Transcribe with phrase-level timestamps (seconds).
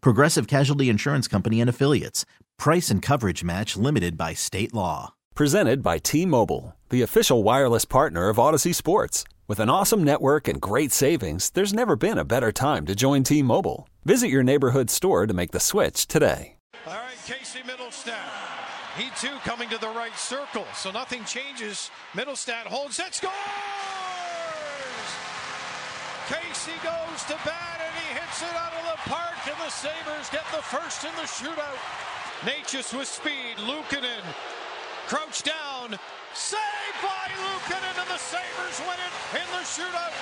[0.00, 2.24] Progressive Casualty Insurance Company and Affiliates.
[2.58, 5.14] Price and coverage match limited by state law.
[5.34, 9.24] Presented by T Mobile, the official wireless partner of Audacy Sports.
[9.48, 13.22] With an awesome network and great savings, there's never been a better time to join
[13.22, 13.88] T Mobile.
[14.04, 16.56] Visit your neighborhood store to make the switch today.
[16.86, 18.14] All right, Casey Mittelstadt.
[18.96, 21.90] He too coming to the right circle, so nothing changes.
[22.14, 23.34] Mittelstadt holds that scores!
[26.26, 27.95] Casey goes to bat and he
[28.26, 31.78] hits it out of the park, and the Sabres get the first in the shootout.
[32.40, 34.22] Necas with speed, Luukkonen
[35.06, 35.98] crouched down,
[36.34, 40.12] saved by Luukkonen, and the Sabres win it in the shootout.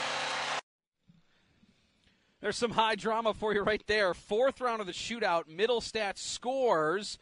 [2.41, 4.12] There's some high drama for you right there.
[4.12, 7.18] Fourth round of the shootout, Mittelstadt scores.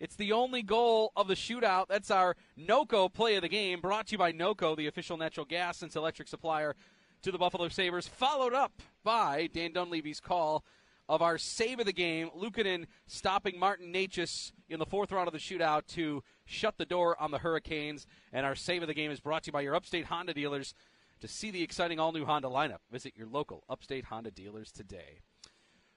[0.00, 1.86] It's the only goal of the shootout.
[1.88, 5.46] That's our NOCO play of the game, brought to you by NOCO, the official natural
[5.46, 6.74] gas and electric supplier
[7.22, 10.64] to the Buffalo Sabres, followed up by Dan Dunleavy's call
[11.08, 12.30] of our save of the game.
[12.36, 17.20] Luukkonen stopping Martin Necas in the fourth round of the shootout to shut the door
[17.20, 18.06] on the Hurricanes.
[18.32, 20.74] And our save of the game is brought to you by your upstate Honda dealers.
[21.20, 25.20] To see the exciting all new Honda lineup, visit your local upstate Honda dealers today.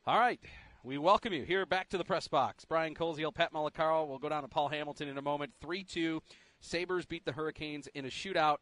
[0.05, 0.39] All right.
[0.81, 2.63] We welcome you here back to the press box.
[2.63, 4.07] Brian Koziol, Pat Malacaro.
[4.07, 5.51] We'll go down to Paul Hamilton in a moment.
[5.59, 6.21] 3 2.
[6.61, 8.57] Sabres beat the Hurricanes in a shootout.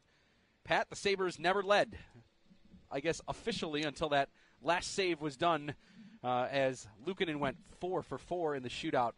[0.63, 1.97] Pat, the Sabres never led,
[2.91, 4.29] I guess, officially until that
[4.61, 5.75] last save was done
[6.23, 9.13] uh, as Luukkonen went four for four in the shootout.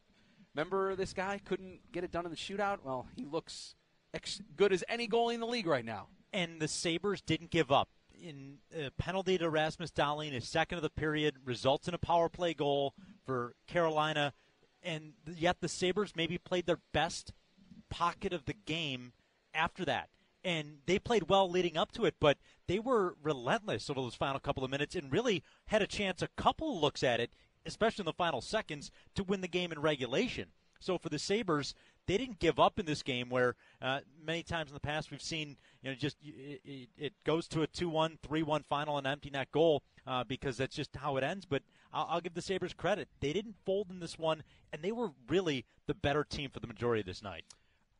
[0.56, 2.80] Remember this guy couldn't get it done in the shootout?
[2.84, 3.76] Well, he looks
[4.14, 6.08] ex- good as any goalie in the league right now.
[6.34, 7.90] And the Sabres didn't give up.
[8.22, 12.28] In a penalty to Rasmus Dahlin, his second of the period, results in a power
[12.28, 12.94] play goal
[13.26, 14.34] for Carolina.
[14.84, 17.32] And yet the Sabres maybe played their best
[17.90, 19.14] pocket of the game
[19.54, 20.10] after that
[20.44, 24.40] and they played well leading up to it, but they were relentless over those final
[24.40, 27.32] couple of minutes and really had a chance, a couple looks at it,
[27.66, 30.50] especially in the final seconds, to win the game in regulation.
[30.80, 31.76] So for the Sabres,
[32.08, 35.22] they didn't give up in this game where uh, many times in the past we've
[35.22, 39.06] seen, you know, just it, it goes to a 2 1, 3 1 final and
[39.06, 41.46] empty net goal uh, because that's just how it ends.
[41.46, 41.64] But
[41.94, 43.10] I'll, I'll give the Sabres credit.
[43.20, 46.68] They didn't fold in this one, and they were really the better team for the
[46.68, 47.44] majority of this night.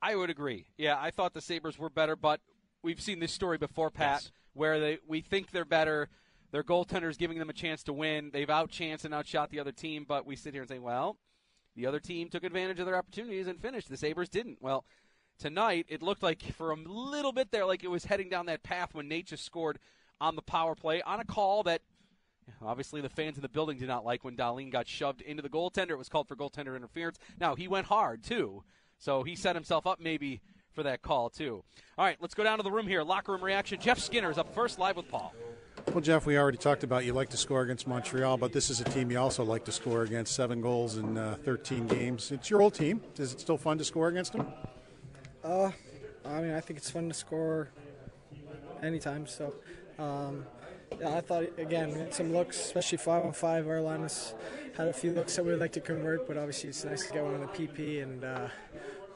[0.02, 0.68] I would agree.
[0.78, 2.42] Yeah, I thought the Sabres were better, but
[2.82, 4.32] we've seen this story before, Pat, Yes.
[4.54, 6.10] where they we think they're better.
[6.52, 8.32] Their goaltender's giving them a chance to win.
[8.32, 11.18] They've outchanced and outshot the other team, but we sit here and say, well,
[11.76, 13.90] the other team took advantage of their opportunities and finished.
[13.90, 14.58] The Sabres didn't.
[14.62, 14.84] Well,
[15.38, 18.64] tonight it looked like for a little bit there, like it was heading down that
[18.64, 19.78] path when Nate just scored
[20.20, 21.82] on the power play on a call that
[22.64, 25.50] obviously the fans in the building did not like when Dahlin got shoved into the
[25.50, 25.92] goaltender.
[25.92, 27.18] It was called for goaltender interference.
[27.40, 28.64] Now he went hard too,
[29.00, 30.42] so he set himself up maybe
[30.74, 31.64] for that call too.
[31.98, 33.04] All right, let's go down to the room here.
[33.04, 33.80] Locker room reaction.
[33.82, 35.34] Jeff Skinner is up first, live with Paul.
[35.88, 38.80] Well, Jeff, we already talked about you like to score against Montreal, but this is
[38.80, 40.36] a team you also like to score against.
[40.36, 42.32] Seven goals in uh, 13 games.
[42.32, 43.02] It's your old team.
[43.18, 44.46] Is it still fun to score against them?
[45.44, 45.72] Uh,
[46.26, 47.70] I mean, I think it's fun to score
[48.84, 49.26] anytime.
[49.26, 49.56] So,
[49.98, 50.46] um,
[51.00, 53.68] yeah, I thought again we had some looks, especially five on five.
[53.68, 54.36] Our line has
[54.78, 57.24] had a few looks that we'd like to convert, but obviously it's nice to get
[57.24, 58.48] one on the PP and uh,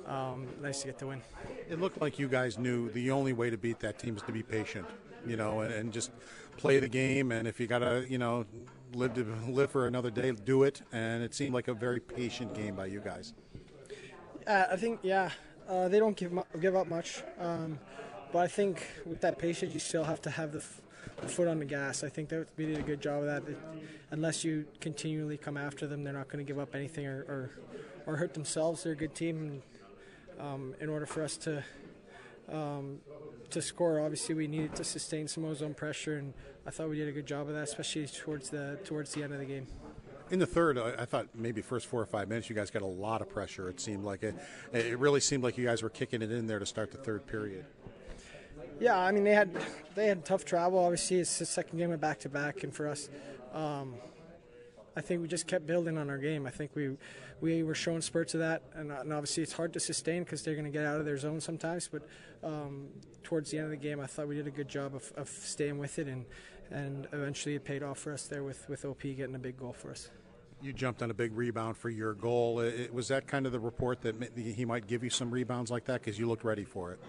[0.07, 1.21] um, nice to get the win.
[1.69, 4.31] It looked like you guys knew the only way to beat that team is to
[4.31, 4.85] be patient,
[5.25, 6.11] you know, and, and just
[6.57, 7.31] play the game.
[7.31, 8.45] And if you got to, you know,
[8.93, 10.81] live to live for another day, do it.
[10.91, 13.33] And it seemed like a very patient game by you guys.
[14.45, 15.29] Uh, I think yeah,
[15.69, 17.79] uh, they don't give mu- give up much, um,
[18.33, 20.81] but I think with that patience, you still have to have the, f-
[21.21, 22.03] the foot on the gas.
[22.03, 23.49] I think that we did a good job of that.
[23.49, 23.57] It-
[24.11, 27.51] unless you continually come after them, they're not going to give up anything or, or
[28.05, 28.83] or hurt themselves.
[28.83, 29.37] They're a good team.
[29.37, 29.61] And,
[30.39, 31.63] um, in order for us to
[32.51, 32.99] um,
[33.49, 36.33] to score, obviously we needed to sustain some ozone pressure, and
[36.65, 39.33] I thought we did a good job of that, especially towards the towards the end
[39.33, 39.67] of the game.
[40.31, 42.81] In the third, I, I thought maybe first four or five minutes, you guys got
[42.81, 43.69] a lot of pressure.
[43.69, 44.35] It seemed like it.
[44.71, 47.27] It really seemed like you guys were kicking it in there to start the third
[47.27, 47.65] period.
[48.79, 49.49] Yeah, I mean they had
[49.95, 50.79] they had tough travel.
[50.79, 53.09] Obviously, it's the second game of back to back, and for us,
[53.53, 53.95] um,
[54.95, 56.45] I think we just kept building on our game.
[56.45, 56.97] I think we
[57.41, 60.53] we were showing spurts of that, and, and obviously it's hard to sustain because they're
[60.53, 61.89] going to get out of their zone sometimes.
[61.91, 62.03] But
[62.43, 62.87] um,
[63.23, 65.29] towards the end of the game, I thought we did a good job of, of
[65.29, 66.25] staying with it, and
[66.71, 69.73] and eventually it paid off for us there with with OP getting a big goal
[69.73, 70.09] for us.
[70.61, 72.61] You jumped on a big rebound for your goal.
[72.61, 75.83] It, was that kind of the report that he might give you some rebounds like
[75.85, 76.99] that because you looked ready for it?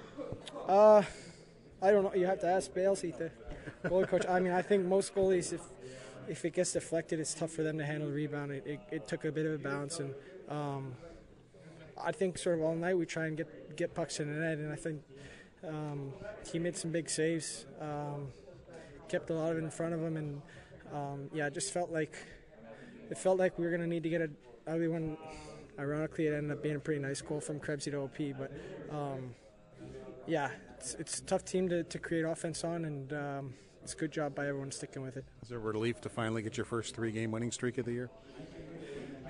[0.66, 1.02] Uh,
[1.80, 2.12] I don't know.
[2.14, 3.30] You have to ask Bales, the
[3.84, 4.26] goalie coach.
[4.28, 5.60] I mean, I think most goalies, if
[6.28, 8.52] if it gets deflected, it's tough for them to handle the rebound.
[8.52, 10.14] It, it, it took a bit of a bounce, and
[10.48, 10.94] um,
[12.02, 14.58] I think sort of all night we try and get get pucks in the net,
[14.58, 15.02] and I think
[15.66, 16.12] um,
[16.50, 18.28] he made some big saves, um,
[19.08, 20.42] kept a lot of it in front of him, and
[20.92, 22.16] um, yeah, it just felt like
[23.10, 24.30] it felt like we were going to need to get a
[24.66, 25.16] ugly one.
[25.78, 28.52] Ironically, it ended up being a pretty nice goal from Krebsy to OP, but
[28.94, 29.34] um,
[30.24, 33.96] yeah, it's, it's, a tough team to, to create offense on, and um, it's a
[33.96, 35.26] good job by everyone sticking with it.
[35.42, 38.08] Is it a relief to finally get your first three-game winning streak of the year?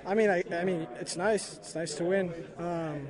[0.05, 1.57] I mean, I, I mean, it's nice.
[1.57, 2.33] It's nice to win.
[2.57, 3.05] Um,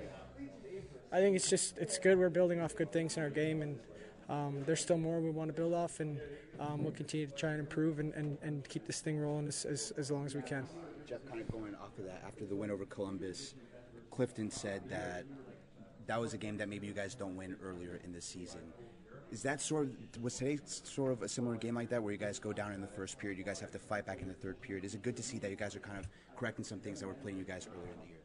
[1.12, 2.18] I think it's just it's good.
[2.18, 3.80] We're building off good things in our game, and
[4.28, 6.20] um, there's still more we want to build off, and
[6.60, 9.66] um, we'll continue to try and improve and, and, and keep this thing rolling as,
[9.66, 10.66] as, as long as we can.
[11.08, 13.54] Jeff, kind of going off of that, after the win over Columbus,
[14.10, 15.26] Clifton said that
[16.08, 18.62] that was a game that maybe you guys don't win earlier in the season
[19.32, 22.18] is that sort of was today sort of a similar game like that where you
[22.18, 24.34] guys go down in the first period, you guys have to fight back in the
[24.34, 24.86] third period?
[24.86, 27.08] Is it good to see that you guys are kind of correcting some things that
[27.08, 28.20] were playing you guys earlier in the year?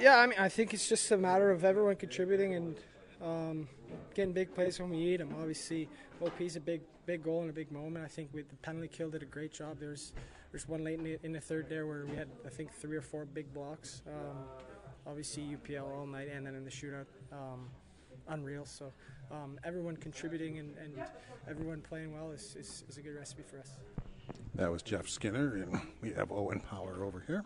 [0.00, 2.76] Yeah, I mean, I think it's just a matter of everyone contributing and
[3.22, 3.68] um,
[4.14, 5.34] getting big plays when we need them.
[5.38, 5.88] Obviously,
[6.20, 8.04] OP's a big, big goal and a big moment.
[8.04, 9.78] I think with the penalty kill did a great job.
[9.78, 10.12] There's,
[10.50, 12.96] there's one late in the, in the third there where we had, I think, three
[12.96, 14.02] or four big blocks.
[14.06, 14.38] Um,
[15.06, 17.68] obviously, UPL all night and then in the shootout, um,
[18.28, 18.64] unreal.
[18.66, 18.92] So
[19.30, 20.94] um, everyone contributing and, and,
[21.48, 23.72] everyone playing well is, is, is, a good recipe for us.
[24.54, 27.44] That was Jeff Skinner, and we have Owen Power over here.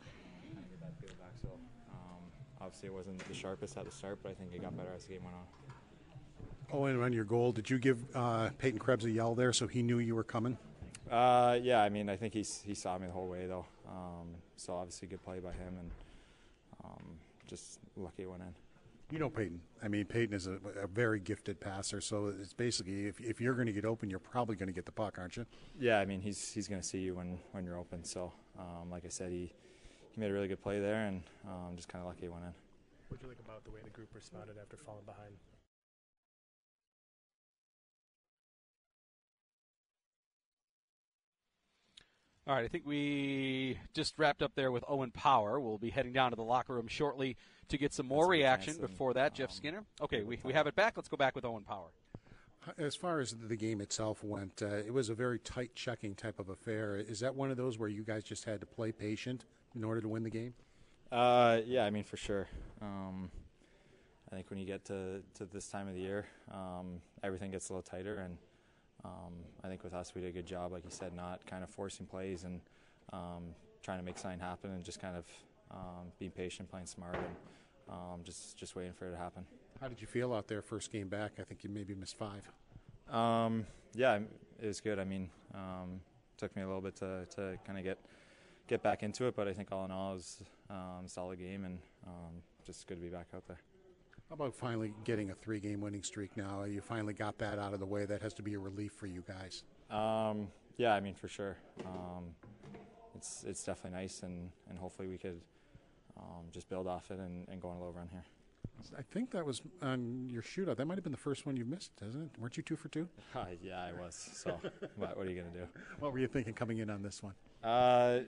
[1.90, 2.22] Um,
[2.60, 5.04] obviously, it wasn't the sharpest at the start, but I think it got better as
[5.04, 5.42] the game went on.
[6.70, 9.82] Owen, on your goal, did you give uh, Peyton Krebs a yell there so he
[9.82, 10.58] knew you were coming?
[11.10, 13.64] Uh, yeah, I mean, I think he he saw me the whole way though.
[13.88, 15.90] Um, so obviously, good play by him, and
[16.84, 17.02] um,
[17.46, 18.54] just lucky it went in.
[19.10, 19.62] You know Peyton.
[19.82, 22.00] I mean, Peyton is a, a very gifted passer.
[22.00, 24.84] So it's basically, if, if you're going to get open, you're probably going to get
[24.84, 25.46] the puck, aren't you?
[25.80, 28.04] Yeah, I mean, he's he's going to see you when, when you're open.
[28.04, 29.50] So, um, like I said, he
[30.10, 32.44] he made a really good play there, and um, just kind of lucky he went
[32.44, 32.52] in.
[33.08, 35.32] What do you like about the way the group responded after falling behind?
[42.46, 45.60] All right, I think we just wrapped up there with Owen Power.
[45.60, 47.36] We'll be heading down to the locker room shortly
[47.68, 48.76] to get some more reaction.
[48.80, 49.84] Before that, Jeff um, Skinner.
[50.00, 50.96] Okay, we, we have it back.
[50.96, 51.88] Let's go back with Owen Power.
[52.76, 56.38] As far as the game itself went, uh, it was a very tight checking type
[56.38, 56.96] of affair.
[56.96, 59.44] Is that one of those where you guys just had to play patient
[59.74, 60.54] in order to win the game?
[61.10, 62.46] Uh, yeah, I mean for sure.
[62.82, 63.30] Um,
[64.30, 67.70] I think when you get to, to this time of the year, um, everything gets
[67.70, 68.36] a little tighter, and
[69.04, 69.32] um,
[69.64, 71.70] I think with us we did a good job, like you said, not kind of
[71.70, 72.60] forcing plays and
[73.12, 75.24] um, trying to make something happen, and just kind of
[75.70, 77.26] um, being patient, playing smart, and
[77.88, 79.44] um, just just waiting for it to happen.
[79.80, 81.32] How did you feel out there first game back?
[81.38, 82.50] I think you maybe missed five.
[83.10, 84.18] Um, yeah,
[84.60, 84.98] it was good.
[84.98, 86.00] I mean, um,
[86.36, 87.98] took me a little bit to, to kind of get
[88.66, 91.38] get back into it, but I think all in all, it was um, a solid
[91.38, 93.58] game and um, just good to be back out there.
[94.28, 96.64] How about finally getting a three-game winning streak now?
[96.64, 98.04] You finally got that out of the way.
[98.04, 99.62] That has to be a relief for you guys.
[99.90, 101.56] Um, yeah, I mean for sure.
[101.86, 102.34] Um,
[103.14, 105.40] it's it's definitely nice, and, and hopefully we could
[106.18, 108.24] um, just build off it and, and go on a little run here.
[108.96, 110.76] I think that was on your shootout.
[110.76, 112.40] That might have been the first one you've missed, hasn't it?
[112.40, 113.08] Weren't you two for two?
[113.34, 114.30] Uh, yeah, I was.
[114.32, 114.58] So,
[114.96, 115.66] what, what, are you going to do?
[116.00, 117.34] What were you thinking coming in on this one?
[117.62, 118.20] Uh,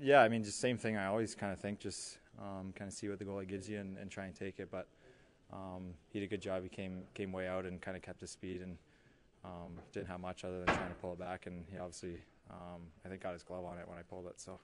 [0.00, 0.96] yeah, I mean, just same thing.
[0.96, 3.78] I always kind of think, just um, kind of see what the goalie gives you
[3.78, 4.70] and, and try and take it.
[4.70, 4.88] But
[5.52, 6.62] um, he did a good job.
[6.62, 8.76] He came came way out and kind of kept his speed and
[9.44, 11.46] um, didn't have much other than trying to pull it back.
[11.46, 12.18] And he obviously,
[12.50, 14.40] um, I think, got his glove on it when I pulled it.
[14.40, 14.58] So,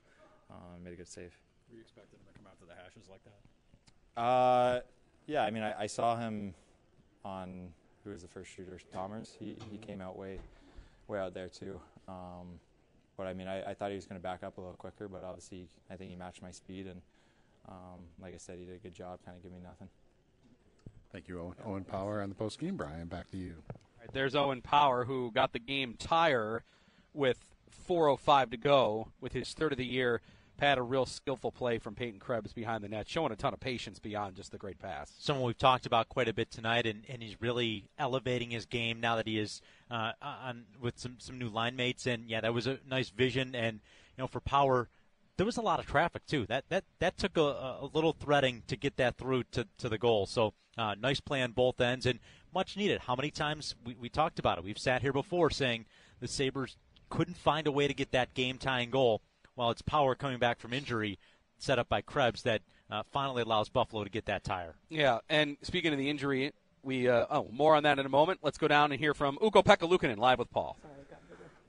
[0.51, 1.33] uh, made a good save.
[1.71, 4.21] Were you expecting him to come out to the hashes like that?
[4.21, 4.81] Uh,
[5.27, 5.45] yeah.
[5.45, 6.55] I mean, I, I saw him
[7.25, 7.69] on
[8.05, 9.37] who was the first shooter, Thomas.
[9.39, 10.39] He he came out way
[11.09, 11.81] way out there too.
[12.07, 12.61] Um,
[13.17, 15.09] but I mean, I, I thought he was going to back up a little quicker,
[15.09, 17.01] but obviously, I think he matched my speed, and
[17.69, 19.89] um, like I said, he did a good job, kind of giving me nothing.
[21.13, 21.55] Thank you, Owen.
[21.65, 22.77] Owen Power on the post game.
[22.77, 23.55] Brian, back to you.
[23.99, 26.63] Right, there's Owen Power, who got the game tire
[27.13, 27.39] with
[27.89, 30.21] 4:05 to go with his third of the year.
[30.59, 33.61] Pat, a real skillful play from Peyton Krebs behind the net, showing a ton of
[33.61, 35.15] patience beyond just the great pass.
[35.17, 39.01] Someone we've talked about quite a bit tonight, and, and he's really elevating his game
[39.01, 42.07] now that he is uh, on with some some new line mates.
[42.07, 43.55] And yeah, that was a nice vision.
[43.55, 43.81] And
[44.17, 44.89] you know, for power,
[45.37, 46.45] there was a lot of traffic too.
[46.47, 49.99] That that that took a, a little threading to get that through to, to the
[49.99, 50.27] goal.
[50.27, 52.19] So uh, nice play on both ends and
[52.53, 53.03] much needed.
[53.03, 54.65] How many times we, we talked about it?
[54.65, 55.87] We've sat here before saying
[56.19, 56.77] the Sabres
[57.11, 59.23] couldn't find a way to get that game tying goal.
[59.59, 61.19] Well, it's power coming back from injury
[61.59, 62.63] set up by Krebs that
[62.93, 64.77] uh, finally allows Buffalo to get that tire.
[64.89, 66.53] Yeah, and speaking of the injury,
[66.85, 68.39] we uh, oh more on that in a moment.
[68.41, 70.79] Let's go down and hear from Ukko Pekka Luukkonen live with Paul.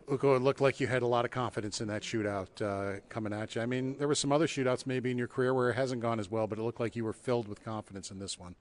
[0.08, 3.34] Ukko, it looked like you had a lot of confidence in that shootout uh, coming
[3.34, 3.62] at you.
[3.64, 6.20] I mean, there were some other shootouts maybe in your career where it hasn't gone
[6.20, 8.54] as well, but it looked like you were filled with confidence in this one.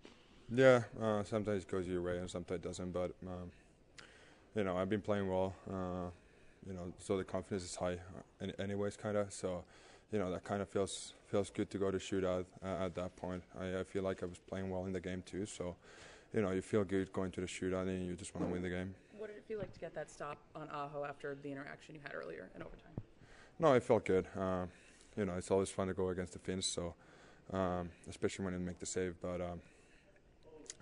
[0.51, 3.51] Yeah, uh, sometimes it goes your way and sometimes it doesn't, but um,
[4.55, 5.53] you know, I've been playing well.
[6.69, 7.97] You know, so the confidence is high,
[8.43, 9.33] uh, anyways, kind of.
[9.33, 9.65] So,
[10.13, 13.17] you know, that kind of feels feels good to go to shootout uh, at that
[13.17, 13.43] point.
[13.59, 15.47] I, I, feel like I was playing well in the game too.
[15.47, 15.77] So,
[16.35, 18.63] you know, you feel good going to the shootout and you just want to win
[18.63, 18.95] the game.
[19.17, 22.01] What did it feel like to get that stop on Aho after the interaction you
[22.03, 22.93] had earlier in overtime?
[23.59, 24.27] No, it felt good.
[24.39, 24.67] Uh,
[25.17, 26.95] you know, it's always fun to go against the Finns, so
[27.53, 29.15] um, especially when you make the save.
[29.21, 29.61] But um,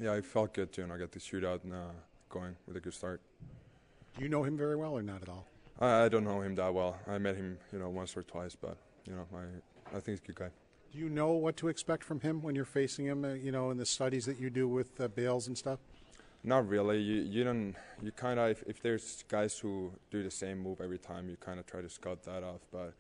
[0.01, 1.93] yeah, it felt good to you know get the shootout and, uh,
[2.29, 3.21] going with a good start.
[4.17, 5.47] Do you know him very well or not at all?
[5.81, 6.99] I, I don't know him that well.
[7.07, 10.21] I met him, you know, once or twice, but you know, I I think he's
[10.21, 10.51] a good guy.
[10.93, 13.25] Do you know what to expect from him when you're facing him?
[13.25, 15.81] Uh, you know, in the studies that you do with uh, Bales and stuff.
[16.43, 17.01] Not really.
[17.01, 17.75] You you don't.
[18.03, 21.37] You kind of if, if there's guys who do the same move every time, you
[21.37, 22.61] kind of try to scout that off.
[22.73, 22.95] But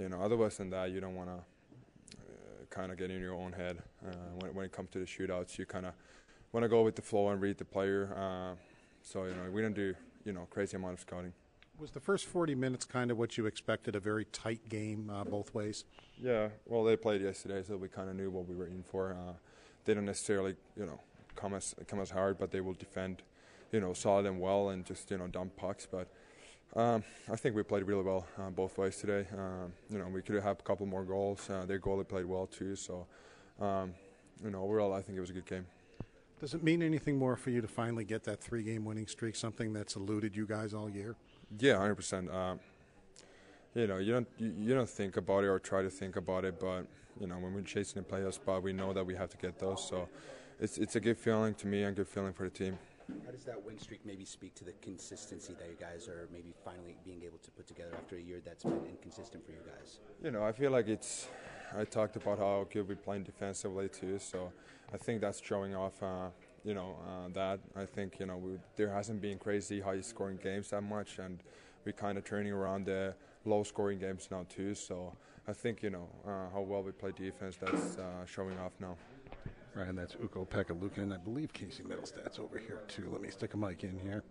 [0.00, 3.34] you know, otherwise than that, you don't want to uh, kind of get in your
[3.34, 5.58] own head uh, when when it comes to the shootouts.
[5.58, 5.94] You kind of
[6.52, 8.14] want to go with the flow and read the player.
[8.16, 8.54] Uh,
[9.02, 9.94] so you know, we don't do
[10.24, 11.32] you know crazy amount of scouting.
[11.78, 13.96] Was the first 40 minutes kind of what you expected?
[13.96, 15.84] A very tight game uh, both ways.
[16.18, 19.12] Yeah, well, they played yesterday, so we kind of knew what we were in for.
[19.12, 19.34] Uh,
[19.84, 20.98] they don't necessarily, you know,
[21.34, 23.22] come as come as hard, but they will defend,
[23.72, 25.86] you know, solid and well, and just you know dump pucks.
[25.90, 26.08] But
[26.74, 29.26] um, I think we played really well uh, both ways today.
[29.36, 31.48] Um, you know, we could have a couple more goals.
[31.50, 33.06] Uh, their goalie played well too, so
[33.60, 33.92] um,
[34.42, 35.66] you know, overall, I think it was a good game.
[36.40, 39.36] Does it mean anything more for you to finally get that three-game winning streak?
[39.36, 41.16] Something that's eluded you guys all year.
[41.58, 42.30] Yeah, hundred um, percent.
[43.74, 46.44] You know, you don't you, you, don't think about it or try to think about
[46.44, 46.86] it, but
[47.20, 49.58] you know, when we're chasing the playoff spot, we know that we have to get
[49.58, 49.86] those.
[49.86, 50.08] So,
[50.60, 52.78] it's it's a good feeling to me and good feeling for the team.
[53.24, 56.54] How does that win streak maybe speak to the consistency that you guys are maybe
[56.64, 60.00] finally being able to put together after a year that's been inconsistent for you guys?
[60.24, 61.28] You know, I feel like it's.
[61.76, 64.52] I talked about how good we're playing defensively too, so
[64.92, 66.02] I think that's showing off.
[66.02, 66.28] Uh,
[66.66, 70.38] you know uh, that I think you know we, there hasn't been crazy high scoring
[70.42, 71.38] games that much, and
[71.84, 74.74] we're kind of turning around the low scoring games now too.
[74.74, 75.12] So
[75.46, 77.56] I think you know uh, how well we play defense.
[77.60, 78.96] That's uh, showing off now.
[79.76, 81.14] Right, and that's Ukko Pekka Luukkonen.
[81.14, 83.08] I believe Casey Mittelstadt's over here too.
[83.12, 84.24] Let me stick a mic in here.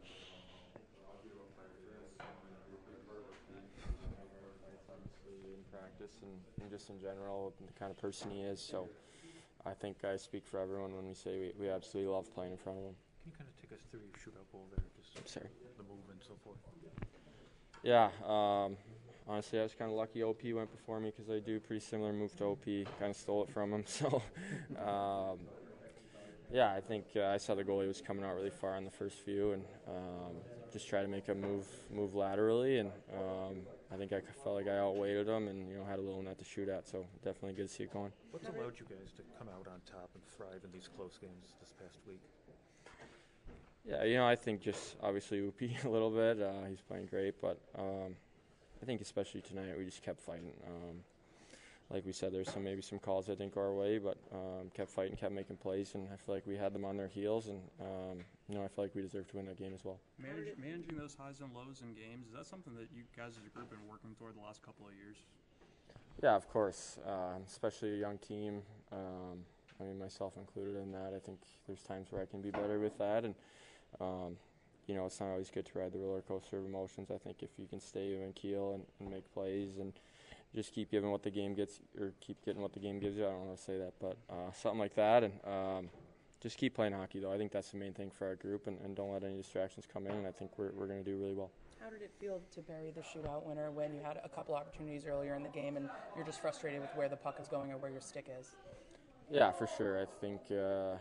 [5.46, 8.60] In practice and, and just in general, the kind of person he is.
[8.60, 8.90] So
[9.66, 12.58] I think I speak for everyone when we say we, we absolutely love playing in
[12.58, 12.96] front of them.
[13.24, 14.84] Can you kind of take us through your shootout goal there?
[14.96, 15.50] Just I'm sorry.
[15.78, 16.58] The move and so forth.
[17.84, 18.10] Yeah.
[18.26, 18.78] Um,
[19.28, 20.24] honestly, I was kind of lucky.
[20.24, 22.66] OP went before me because I do a pretty similar move to OP.
[22.66, 23.84] Kind of stole it from him.
[23.88, 24.22] So,
[24.80, 25.40] um,
[26.54, 28.92] yeah, I think uh, I saw the goalie was coming out really far on the
[28.92, 30.36] first few, and um,
[30.72, 33.58] just try to make a move move laterally, and um,
[33.94, 36.38] I think I felt like I outweighed him and you know had a little net
[36.40, 36.88] to shoot at.
[36.88, 38.12] So definitely good to see it going.
[38.32, 41.54] What's allowed you guys to come out on top and thrive in these close games
[41.60, 42.22] this past week?
[43.88, 46.42] Yeah, you know I think just obviously Upi a little bit.
[46.42, 48.16] Uh, he's playing great, but um,
[48.82, 50.54] I think especially tonight we just kept fighting.
[50.66, 50.98] Um,
[51.92, 54.90] like we said, there's some maybe some calls I think our way, but um, kept
[54.90, 57.62] fighting, kept making plays, and I feel like we had them on their heels, and
[58.50, 60.00] you know I feel like we deserve to win that game as well.
[60.20, 63.46] Manage, managing those highs and lows in games is that something that you guys as
[63.46, 65.18] a group have been working toward the last couple of years?
[66.22, 68.62] Yeah, of course, uh, especially a young team.
[68.92, 69.44] Um,
[69.80, 71.14] I mean, myself included in that.
[71.16, 73.36] I think there's times where I can be better with that, and
[74.00, 74.38] um,
[74.88, 77.12] you know it's not always good to ride the roller coaster of emotions.
[77.12, 79.92] I think if you can stay even keel and, and make plays and
[80.56, 83.26] just keep giving what the game gets, or keep getting what the game gives you.
[83.26, 85.90] I don't want to say that, but uh, something like that, and um,
[86.46, 87.20] just keep playing hockey.
[87.20, 89.36] Though I think that's the main thing for our group, and, and don't let any
[89.36, 90.12] distractions come in.
[90.14, 91.50] And I think we're we're going to do really well.
[91.84, 95.08] How did it feel to bury the shootout winner when you had a couple opportunities
[95.08, 97.78] earlier in the game, and you're just frustrated with where the puck is going or
[97.78, 98.52] where your stick is?
[99.32, 100.00] Yeah, for sure.
[100.00, 100.42] I think.
[100.52, 100.98] Uh,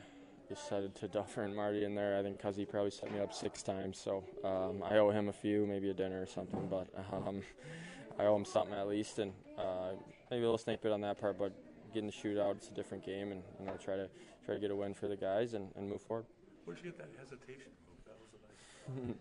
[0.71, 2.17] headed to Duffer and Marty in there.
[2.17, 5.33] I think Cuzzy probably set me up six times, so um, I owe him a
[5.33, 6.69] few, maybe a dinner or something.
[6.71, 7.43] But um,
[8.21, 9.95] I owe him something at least, and uh,
[10.31, 11.39] maybe a little snake bit on that part.
[11.39, 11.53] But
[11.93, 14.09] getting the shootout, it's a different game, and you know try to
[14.45, 16.27] try to get a win for the guys and, and move forward.
[16.65, 18.05] Where'd you get that hesitation move?
[18.07, 19.17] That was a nice.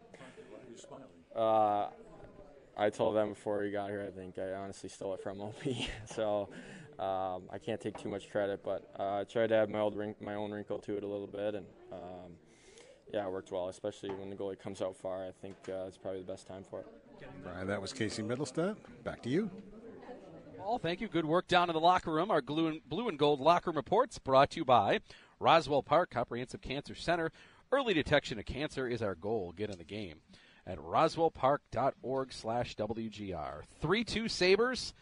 [0.50, 1.06] Why are you smiling?
[1.36, 1.90] Uh,
[2.78, 4.06] I told them before we got here.
[4.08, 5.56] I think I honestly stole it from OP,
[6.06, 6.48] so
[7.00, 8.64] um, I can't take too much credit.
[8.64, 11.08] But uh, I tried to add my old wrink- my own wrinkle to it a
[11.08, 12.34] little bit, and um,
[13.12, 13.70] yeah, it worked well.
[13.70, 16.64] Especially when the goalie comes out far, I think uh, it's probably the best time
[16.70, 16.88] for it.
[17.44, 18.76] Brian, that was Casey Mittelstadt.
[19.04, 19.50] Back to you.
[20.64, 21.10] Paul, thank you.
[21.10, 22.32] Good work down in the locker room.
[22.32, 25.02] Our blue and, blue and gold locker room reports brought to you by
[25.38, 27.34] Roswell Park Comprehensive Cancer Center.
[27.70, 29.52] Early detection of cancer is our goal.
[29.52, 30.22] Get in the game
[30.66, 33.64] at roswellpark.org slash WGR.
[33.84, 34.94] 3-2 Sabres.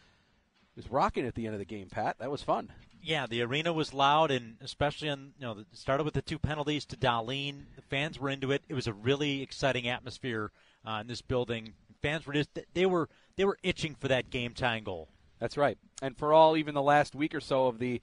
[0.74, 2.16] Was rocking at the end of the game, Pat.
[2.18, 2.72] That was fun.
[3.00, 6.84] Yeah, the arena was loud, and especially on you know, started with the two penalties
[6.86, 7.66] to Dahlin.
[7.76, 8.64] The fans were into it.
[8.68, 10.50] It was a really exciting atmosphere
[10.84, 11.74] uh, in this building.
[12.00, 15.08] Fans were just they were they were itching for that game tying goal.
[15.42, 15.76] That's right.
[16.00, 18.00] And for all even the last week or so of the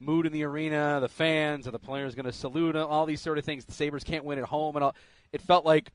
[0.00, 3.38] mood in the arena, the fans, are the players going to salute, all these sort
[3.38, 3.64] of things.
[3.64, 4.96] The Sabres can't win at home, and all.
[5.32, 5.92] It felt like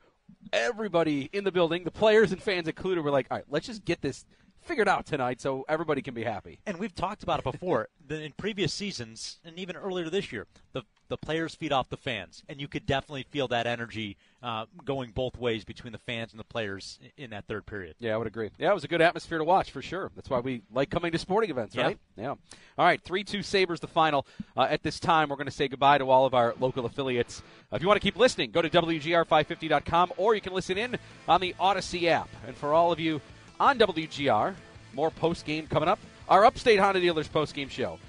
[0.53, 3.83] everybody in the building, the players and fans included, were like, "All right, let's just
[3.83, 4.25] get this
[4.62, 7.89] figured out tonight, so everybody can be happy." And we've talked about it before.
[8.09, 12.41] in previous seasons, and even earlier this year, the the players feed off the fans,
[12.48, 16.39] and you could definitely feel that energy uh, going both ways between the fans and
[16.39, 17.96] the players in that third period.
[18.00, 18.50] Yeah, I would agree.
[18.58, 20.12] Yeah, it was a good atmosphere to watch for sure.
[20.15, 21.98] That's why we like coming to sporting events, right?
[22.15, 22.29] Yeah.
[22.29, 22.38] All
[22.77, 24.25] right, 3 2 Sabres, the final.
[24.55, 27.41] Uh, at this time, we're going to say goodbye to all of our local affiliates.
[27.72, 30.98] Uh, if you want to keep listening, go to WGR550.com or you can listen in
[31.27, 32.29] on the Audacy app.
[32.48, 33.22] And for all of you
[33.60, 34.55] on WGR,
[34.93, 36.00] more post game coming up.
[36.29, 38.00] Our Upstate Honda Dealers post game show.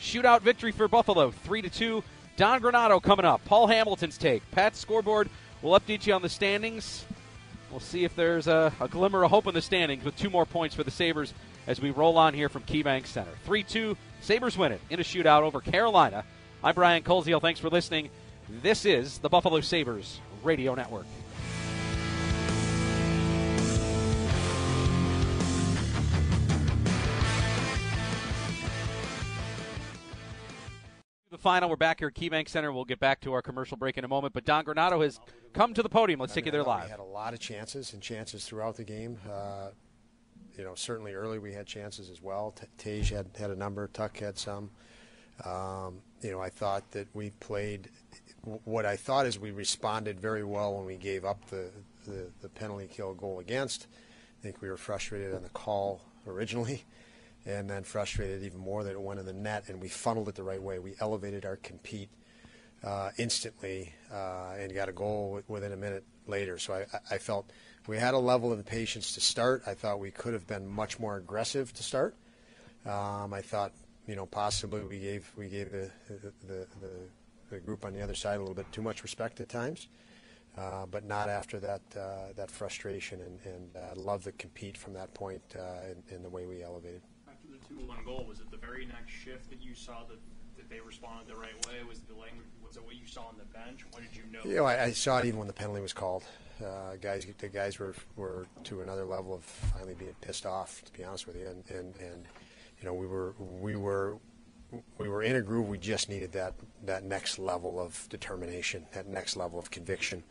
[0.00, 2.02] Shootout victory for Buffalo, 3 to 2.
[2.36, 3.42] Don Granato coming up.
[3.46, 4.48] Paul Hamilton's take.
[4.50, 5.30] Pat's scoreboard
[5.66, 7.04] will update you on the standings.
[7.72, 10.46] We'll see if there's a, a glimmer of hope in the standings with two more
[10.46, 11.34] points for the Sabres
[11.66, 13.32] as we roll on here from KeyBank Center.
[13.44, 16.24] 3 2, Sabres win it in a shootout over Carolina.
[16.62, 17.40] I'm Brian Koziol.
[17.40, 18.10] Thanks for listening.
[18.62, 21.06] This is the Buffalo Sabres Radio Network.
[31.46, 31.68] Final.
[31.70, 32.72] We're back here at KeyBank Center.
[32.72, 34.34] We'll get back to our commercial break in a moment.
[34.34, 35.20] But Don Granato has
[35.52, 36.18] come to the podium.
[36.18, 36.86] Let's I take mean, you there live.
[36.86, 39.16] We had a lot of chances and chances throughout the game.
[39.32, 39.68] Uh,
[40.58, 42.50] you know, certainly early we had chances as well.
[42.50, 43.86] T- Tage had, had a number.
[43.86, 44.70] Tuck had some.
[45.44, 47.90] Um, you know, I thought that we played.
[48.64, 51.70] What I thought is we responded very well when we gave up the,
[52.08, 53.86] the, the penalty kill goal against.
[54.40, 56.82] I think we were frustrated on the call originally,
[57.46, 60.34] and then frustrated even more that it went in the net, and we funneled it
[60.34, 60.78] the right way.
[60.80, 62.10] We elevated our compete
[62.84, 66.58] uh, instantly uh, and got a goal wi- within a minute later.
[66.58, 67.50] So I, I- felt
[67.86, 69.62] we had a level of patience to start.
[69.66, 72.16] I thought we could have been much more aggressive to start.
[72.84, 73.72] Um, I thought,
[74.08, 76.66] you know, possibly we gave we gave the the, the,
[77.50, 79.86] the group on the other side a little bit too much respect at times,
[80.58, 83.20] uh, but not after that uh, that frustration.
[83.20, 86.62] And, and uh, love the compete from that point uh, in, in the way we
[86.62, 87.02] elevated.
[87.36, 90.18] After the two-one goal, was it the very next shift that you saw that,
[90.56, 91.74] that they responded the right way?
[91.86, 92.46] Was the language?
[92.64, 93.84] Was it what you saw on the bench?
[93.90, 94.40] What did you know?
[94.48, 96.24] You know, I, I saw it even when the penalty was called.
[96.64, 100.82] Uh, guys, the guys were were to another level of finally being pissed off.
[100.86, 102.24] To be honest with you, and and, and
[102.80, 104.16] you know we were we were
[104.96, 105.68] we were in a groove.
[105.68, 110.22] We just needed that that next level of determination, that next level of conviction.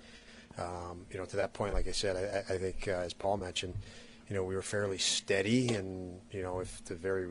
[0.58, 2.16] Um, you know, to that point, like I said,
[2.50, 3.76] I, I think uh, as Paul mentioned,
[4.28, 7.28] you know, we were fairly steady, and you know, if the very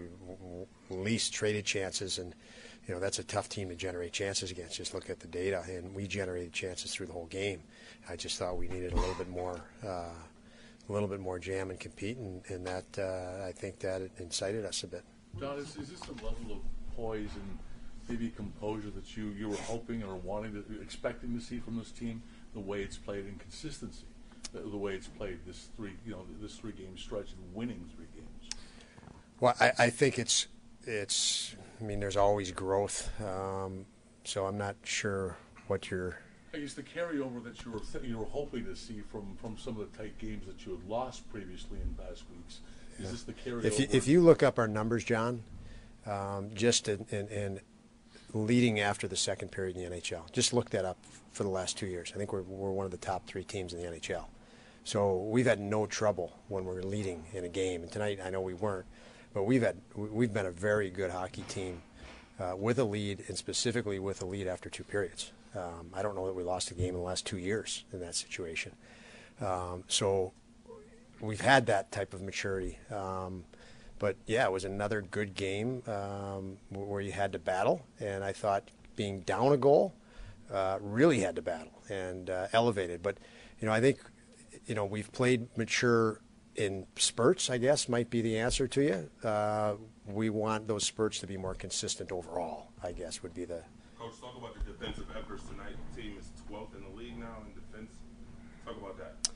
[0.91, 2.35] least traded chances, and
[2.87, 4.77] you know, that's a tough team to generate chances against.
[4.77, 7.63] Just look at the data, and we generated chances through the whole game.
[8.09, 9.89] I just thought we needed a little bit more, uh,
[10.89, 14.13] a little bit more jam and compete, and, and that uh, I think that it
[14.19, 15.03] incited us a bit.
[15.41, 16.59] John, is, is this the level of
[16.95, 17.59] poise and
[18.09, 21.91] maybe composure that you, you were hoping or wanting to, expecting to see from this
[21.91, 22.23] team?
[22.53, 24.05] The way it's played in consistency,
[24.61, 28.07] the, way it's played this three, you know, this three game stretch and winning three
[28.15, 28.55] games.
[29.41, 30.49] Well, I, I think it's
[30.85, 31.57] it's.
[31.81, 33.85] I mean, there's always growth, um,
[34.23, 35.37] so I'm not sure
[35.67, 36.19] what you're.
[36.55, 39.59] I guess the carryover that you were th- you were hoping to see from, from
[39.59, 42.61] some of the tight games that you had lost previously in past weeks.
[42.99, 43.65] Is this the carryover?
[43.65, 45.43] If you, if you look up our numbers, John,
[46.07, 47.61] um, just in, in, in
[48.33, 50.99] leading after the second period in the NHL, just look that up
[51.33, 52.13] for the last two years.
[52.15, 54.27] I think we're, we're one of the top three teams in the NHL.
[54.85, 57.83] So we've had no trouble when we're leading in a game.
[57.83, 58.85] And tonight, I know we weren't,
[59.33, 61.83] but we've had we- we've been a very good hockey team
[62.39, 65.33] uh, with a lead, and specifically with a lead after two periods.
[65.55, 68.01] Um, I don't know that we lost a game in the last two years in
[68.01, 68.73] that situation.
[69.41, 70.33] Um, so
[71.21, 72.79] we've had that type of maturity.
[72.91, 73.45] Um,
[73.99, 78.33] but yeah, it was another good game um, where you had to battle, and I
[78.33, 79.95] thought being down a goal
[80.53, 83.03] uh, really had to battle and uh, elevated.
[83.03, 83.17] But
[83.61, 83.99] you know, I think
[84.67, 86.21] you know we've played mature
[86.57, 87.51] in spurts.
[87.51, 89.29] I guess might be the answer to you.
[89.29, 89.75] Uh,
[90.07, 92.69] we want those spurts to be more consistent overall.
[92.83, 93.63] I guess would be the.
[93.99, 95.75] Coach, talk about the defensive efforts tonight.
[95.95, 97.93] The team is 12th in the league now in defense.
[98.67, 99.29] Talk about that.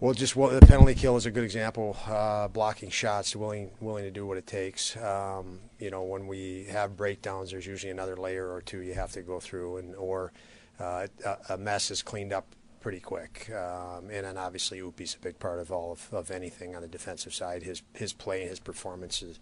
[0.00, 1.94] Well, just well, the penalty kill is a good example.
[2.06, 4.96] Uh, blocking shots, willing willing to do what it takes.
[4.96, 9.12] Um, you know, when we have breakdowns, there's usually another layer or two you have
[9.12, 10.32] to go through, and or
[10.78, 12.46] uh, a, a mess is cleaned up
[12.80, 13.50] pretty quick.
[13.50, 16.88] Um, and then obviously Upi's a big part of all of, of anything on the
[16.88, 17.62] defensive side.
[17.62, 19.38] His his play, his performances.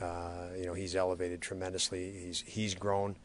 [0.00, 2.12] Uh, you know, he's elevated tremendously.
[2.12, 3.16] He's he's grown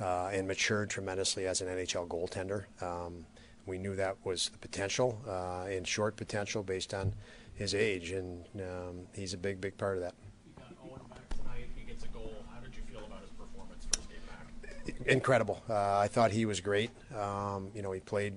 [0.00, 2.64] uh, and matured tremendously as an NHL goaltender.
[2.82, 3.26] Um,
[3.66, 7.14] we knew that was the potential uh, and short potential based on
[7.54, 10.14] his age, and um, he's a big, big part of that.
[10.46, 11.68] You got Owen back tonight.
[11.74, 12.44] He gets a goal.
[12.52, 15.06] How did you feel about his performance first game back?
[15.06, 15.62] Incredible.
[15.68, 16.90] Uh, I thought he was great.
[17.16, 18.34] Um, you know, he played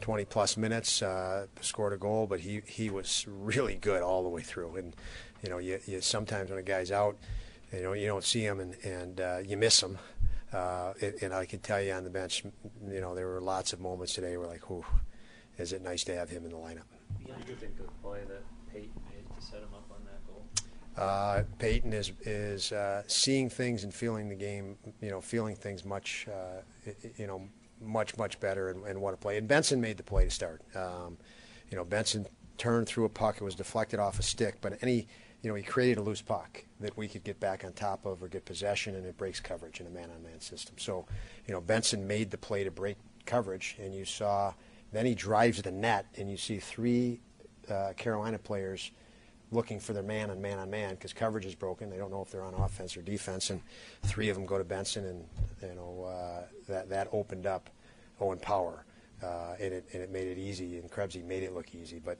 [0.00, 4.28] 20 plus minutes, uh, scored a goal, but he, he was really good all the
[4.28, 4.76] way through.
[4.76, 4.94] And
[5.42, 7.16] you know, you, you sometimes when a guy's out,
[7.72, 9.98] you know, you don't see him and, and uh, you miss him.
[10.52, 12.44] Uh, and, and, I can tell you on the bench,
[12.88, 14.84] you know, there were lots of moments today where like, "Whoo,
[15.58, 16.84] is it nice to have him in the lineup?"
[17.24, 20.04] What do you think of the play that Peyton made to set him up on
[20.04, 20.44] that goal?
[20.96, 25.84] Uh, Peyton is is uh, seeing things and feeling the game, you know, feeling things
[25.84, 26.62] much, uh,
[27.16, 27.42] you know,
[27.80, 29.36] much much better and, and what a play.
[29.36, 30.62] And Benson made the play to start.
[30.74, 31.18] Um,
[31.70, 32.26] you know, Benson
[32.58, 33.36] turned through a puck.
[33.36, 35.08] It was deflected off a stick, but any
[35.42, 38.20] you know, he created a loose puck that we could get back on top of
[38.20, 40.74] or get possession, and it breaks coverage in a man-on-man system.
[40.76, 41.06] So,
[41.46, 44.54] you know, Benson made the play to break coverage, and you saw
[44.92, 47.20] then he drives the net, and you see three
[47.70, 48.90] uh, Carolina players
[49.52, 51.90] looking for their man on man on man because coverage is broken.
[51.90, 53.60] They don't know if they're on offense or defense, and
[54.02, 55.24] three of them go to Benson, and
[55.62, 57.70] you know uh, that that opened up
[58.20, 58.84] Owen Power,
[59.22, 62.18] uh, and it and it made it easy, and Krebsy made it look easy, but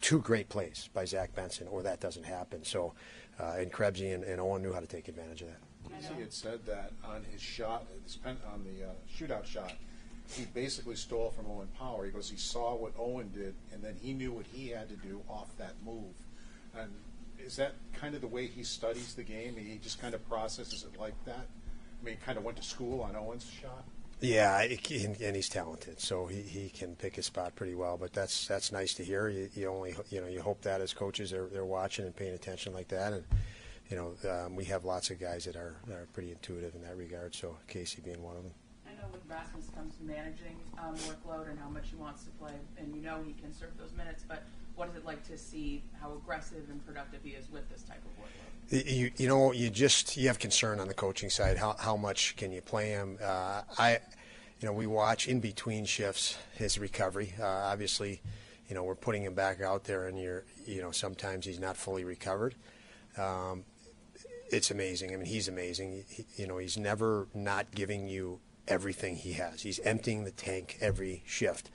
[0.00, 2.64] two great plays by Zach Benson, or that doesn't happen.
[2.64, 2.94] So,
[3.38, 5.58] uh, and Krebsy and, and, Owen knew how to take advantage of that.
[6.14, 7.84] He had said that on his shot,
[8.24, 9.74] on the uh, shootout shot,
[10.32, 12.06] he basically stole from Owen Power.
[12.06, 14.96] He goes, he saw what Owen did, and then he knew what he had to
[14.96, 16.14] do off that move.
[16.78, 16.90] And
[17.38, 19.56] is that kind of the way he studies the game?
[19.56, 21.46] He just kind of processes it like that.
[22.00, 23.84] I mean, he kind of went to school on Owen's shot.
[24.20, 27.96] Yeah, and he's talented, so he, he can pick his spot pretty well.
[27.96, 29.28] But that's that's nice to hear.
[29.28, 32.34] You, you only you know you hope that as coaches they're they're watching and paying
[32.34, 33.24] attention like that, and
[33.88, 36.82] you know um, we have lots of guys that are that are pretty intuitive in
[36.82, 37.34] that regard.
[37.34, 38.52] So Casey being one of them.
[38.86, 42.30] I know with Rasmus comes to managing um, workload and how much he wants to
[42.32, 44.22] play, and you know he can serve those minutes.
[44.28, 44.42] But
[44.80, 48.00] what is it like to see how aggressive and productive he is with this type
[48.02, 48.90] of workload?
[48.90, 51.58] You, you know, you just you have concern on the coaching side.
[51.58, 53.18] How how much can you play him?
[53.22, 53.98] Uh, I,
[54.58, 57.34] you know, we watch in between shifts his recovery.
[57.38, 58.22] Uh, obviously,
[58.70, 61.76] you know, we're putting him back out there, and you're, you know, sometimes he's not
[61.76, 62.54] fully recovered.
[63.18, 63.64] Um,
[64.50, 65.12] it's amazing.
[65.12, 66.04] I mean, he's amazing.
[66.08, 69.60] He, you know, he's never not giving you everything he has.
[69.60, 71.70] He's emptying the tank every shift.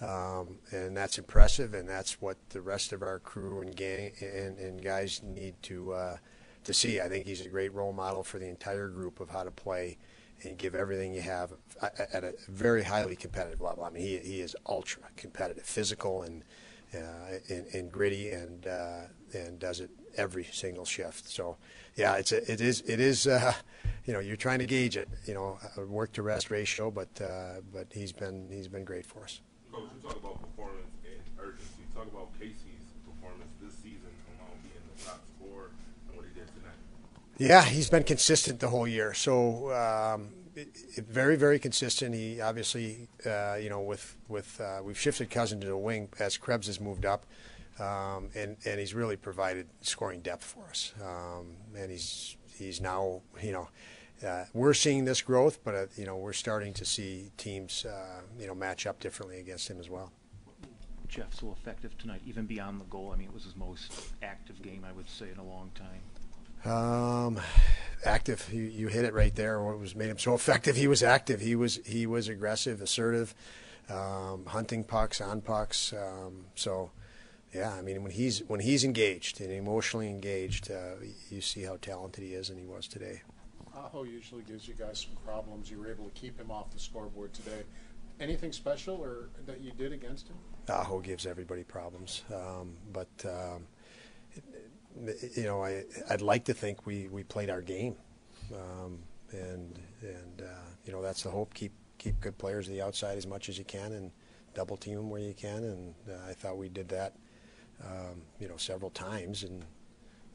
[0.00, 4.58] Um, and that's impressive, and that's what the rest of our crew and gang and,
[4.58, 6.16] and guys need to uh,
[6.64, 7.00] to see.
[7.00, 9.98] I think he's a great role model for the entire group of how to play
[10.42, 13.84] and give everything you have at a very highly competitive level.
[13.84, 16.42] I mean, he he is ultra competitive, physical, and
[16.94, 19.00] uh, and, and, gritty, and uh,
[19.32, 21.28] and does it every single shift.
[21.28, 21.56] So,
[21.96, 23.52] yeah, it's a, it is it is uh,
[24.06, 27.60] you know you're trying to gauge it, you know, work to rest ratio, but uh,
[27.72, 29.40] but he's been he's been great for us.
[29.74, 31.82] Coach, you talk about performance and urgency.
[31.94, 35.70] Talk about Casey's performance this season along being the top scorer
[36.06, 36.78] and what he did tonight.
[37.38, 39.14] Yeah, he's been consistent the whole year.
[39.14, 42.14] So um, it, it, very, very consistent.
[42.14, 46.36] He obviously, uh, you know, with with uh, we've shifted Cousin to the wing as
[46.36, 47.26] Krebs has moved up,
[47.80, 50.92] um, and and he's really provided scoring depth for us.
[51.02, 53.68] Um, and he's he's now, you know
[54.26, 58.20] uh, we're seeing this growth, but uh, you know we're starting to see teams uh,
[58.38, 60.12] you know match up differently against him as well.
[61.08, 63.12] Jeff so effective tonight, even beyond the goal.
[63.12, 66.00] I mean, it was his most active game I would say in a long time.
[66.64, 67.40] Um,
[68.04, 68.48] active.
[68.52, 69.62] You, you hit it right there.
[69.62, 70.76] What was made him so effective?
[70.76, 71.40] He was active.
[71.40, 73.34] He was he was aggressive, assertive,
[73.88, 75.92] um, hunting pucks on pucks.
[75.92, 76.90] Um, so,
[77.52, 80.96] yeah, I mean when he's when he's engaged and emotionally engaged, uh,
[81.30, 83.22] you see how talented he is, and he was today.
[83.84, 85.70] Aho usually gives you guys some problems.
[85.70, 87.62] You were able to keep him off the scoreboard today.
[88.20, 90.36] Anything special or that you did against him?
[90.68, 93.66] Aho gives everybody problems, um, but um,
[95.36, 97.96] you know, I, I'd like to think we, we played our game,
[98.54, 99.00] um,
[99.32, 101.52] and and uh, you know that's the hope.
[101.54, 104.12] Keep keep good players to the outside as much as you can, and
[104.54, 105.64] double team them where you can.
[105.64, 107.14] And uh, I thought we did that,
[107.84, 109.42] um, you know, several times.
[109.42, 109.64] And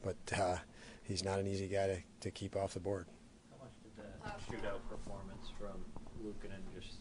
[0.02, 0.56] but uh,
[1.02, 3.06] he's not an easy guy to, to keep off the board.
[3.50, 4.09] How much did that
[4.48, 5.76] shootout performance from
[6.22, 6.98] Luukkonen just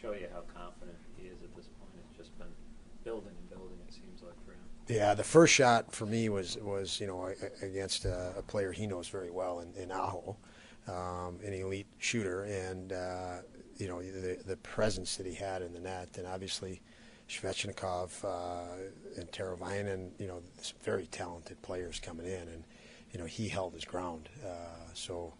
[0.00, 1.90] show you how confident he is at this point?
[2.08, 2.48] It's just been
[3.04, 3.78] building and building.
[3.88, 4.58] It seems like for him.
[4.88, 8.86] Yeah, the first shot for me was was you know against a, a player he
[8.86, 10.36] knows very well in, in Aho,
[10.88, 13.38] um, an elite shooter, and uh,
[13.76, 16.80] you know the the presence that he had in the net, and obviously
[17.30, 20.42] Svechnikov uh, and Teravainen, you know,
[20.82, 22.64] very talented players coming in, and
[23.12, 24.28] you know he held his ground.
[24.44, 25.32] Uh, so,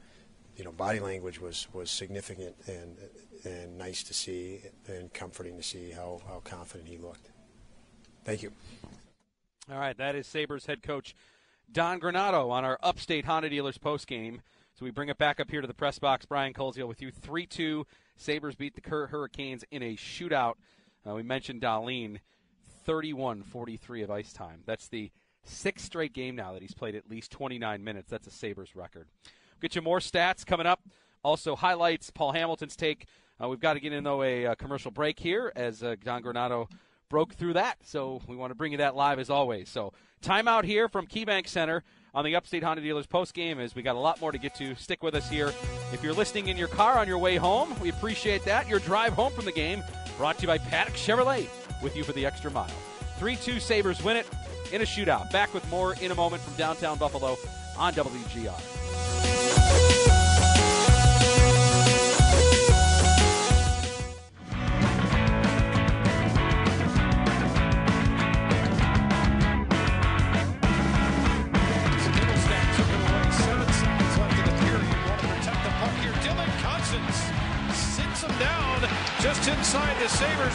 [0.61, 2.99] you know, body language was was significant and
[3.45, 7.31] and nice to see, and comforting to see how how confident he looked.
[8.27, 8.53] Thank you.
[9.73, 11.15] All right, that is Sabres head coach
[11.73, 14.43] Don Granato on our Upstate Honda Dealers post game.
[14.75, 16.27] So we bring it back up here to the press box.
[16.27, 17.11] Brian Koziol with you.
[17.11, 17.87] 3 2.
[18.17, 20.57] Sabres beat the Hurricanes in a shootout.
[21.09, 22.19] Uh, we mentioned Dahlin,
[22.85, 24.61] 31 43 of ice time.
[24.67, 25.11] That's the
[25.43, 28.11] sixth straight game now that he's played at least 29 minutes.
[28.11, 29.09] That's a Sabres record.
[29.61, 30.81] Get you more stats coming up.
[31.23, 33.07] Also, highlights, Paul Hamilton's take.
[33.43, 36.23] Uh, we've got to get in, though, a, a commercial break here as uh, Don
[36.23, 36.69] Granato
[37.11, 37.77] broke through that.
[37.85, 39.69] So we want to bring you that live as always.
[39.69, 39.93] So
[40.23, 41.83] timeout here from KeyBank Center
[42.15, 44.55] on the Upstate Honda Dealers post game as we got a lot more to get
[44.57, 44.75] to.
[44.77, 45.53] Stick with us here.
[45.93, 48.69] If you're listening in your car on your way home, we appreciate that.
[48.69, 49.83] Your drive home from the game
[50.17, 51.49] brought to you by Paddock Chevrolet
[51.83, 52.71] with you for the extra mile.
[53.19, 54.27] 3 2 Sabres win it
[54.73, 55.31] in a shootout.
[55.31, 57.37] Back with more in a moment from downtown Buffalo
[57.77, 58.80] on WGR.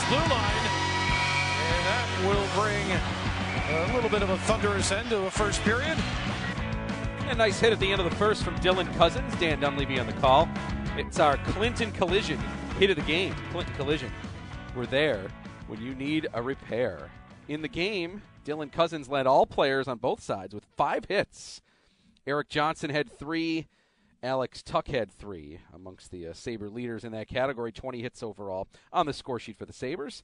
[0.09, 0.65] Blue line.
[1.67, 2.91] And that will bring
[3.89, 5.97] a little bit of a thunderous end to the first period.
[7.29, 9.35] A nice hit at the end of the first from Dylan Cozens.
[9.37, 10.47] Dan Dunleavy on the call.
[10.95, 12.39] It's our Clinton Collision
[12.77, 13.33] hit of the game.
[13.51, 14.11] Clinton Collision.
[14.75, 15.27] We're there
[15.65, 17.09] when you need a repair.
[17.47, 21.61] In the game, Dylan Cozens led all players on both sides with five hits.
[22.27, 23.67] Erik Johnson had three.
[24.25, 28.67] Alex Tuch had three amongst the uh, Sabre leaders in that category, 20 hits overall
[28.91, 30.23] on the score sheet for the Sabres.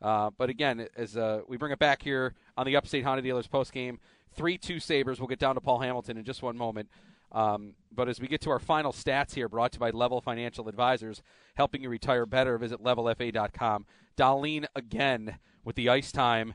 [0.00, 3.48] Uh, but again, as uh, we bring it back here on the Upstate Honda Dealers
[3.48, 3.98] post game,
[4.34, 5.18] 3 2 Sabres.
[5.18, 6.88] We'll get down to Paul Hamilton in just one moment.
[7.32, 10.20] Um, but as we get to our final stats here, brought to you by Level
[10.20, 11.22] Financial Advisors,
[11.54, 13.86] helping you retire better, visit levelfa.com.
[14.16, 16.54] Dahlin again with the ice time.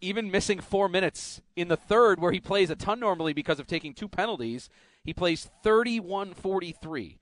[0.00, 3.66] Even missing four minutes in the third, where he plays a ton normally because of
[3.66, 4.68] taking two penalties.
[5.08, 7.16] He plays 31 43.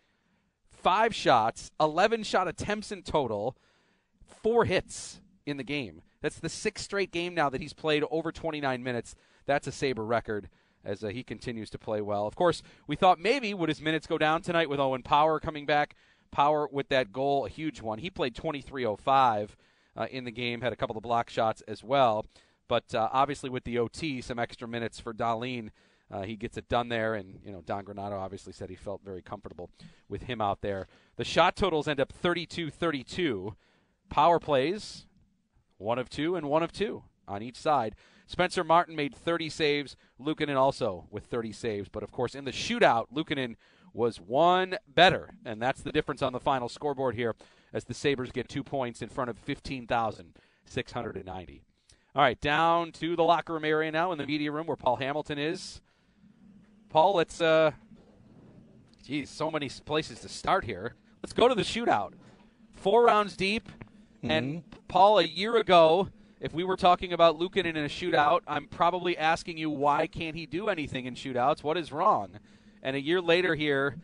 [0.71, 3.57] Five shots, 11 shot attempts in total,
[4.43, 6.03] four hits in the game.
[6.21, 9.15] That's the sixth straight game now that he's played over 29 minutes.
[9.47, 10.49] That's a Sabre record
[10.85, 12.27] as uh, he continues to play well.
[12.27, 15.65] Of course, we thought maybe would his minutes go down tonight with Owen Power coming
[15.65, 15.95] back.
[16.33, 18.01] Power with that goal, a huge one.
[18.01, 19.51] He played 23:05
[19.97, 22.27] uh, in the game, had a couple of block shots as well.
[22.67, 25.71] But uh, obviously, with the OT, some extra minutes for Dahlin
[26.11, 29.03] uh, he gets it done there, and you know Don Granato obviously said he felt
[29.05, 29.71] very comfortable
[30.09, 30.87] with him out there.
[31.17, 33.55] The shot totals end up 32-32.
[34.09, 35.07] Power plays,
[35.79, 37.97] one of two and one of two on each side.
[38.27, 39.97] Spencer Martin made 30 saves.
[40.21, 43.57] Luukkonen also with 30 saves, but of course in the shootout, Luukkonen
[43.93, 47.35] was one better, and that's the difference on the final scoreboard here
[47.73, 51.63] as the Sabres get two points in front of 15,690.
[52.15, 54.97] All right, down to the locker room area now in the media room where Paul
[54.97, 55.81] Hamilton is.
[56.89, 57.73] Paul, let's uh
[59.05, 60.95] geez, so many places to start here.
[61.23, 62.13] Let's go to the shootout.
[62.73, 63.69] Four rounds deep.
[63.69, 64.31] Mm-hmm.
[64.31, 66.09] And Paul, a year ago,
[66.41, 70.37] if we were talking about Luukkonen in a shootout, I'm probably asking you why can't
[70.37, 71.63] he do anything in shootouts?
[71.63, 72.39] What is wrong?
[72.83, 73.97] And a year later here,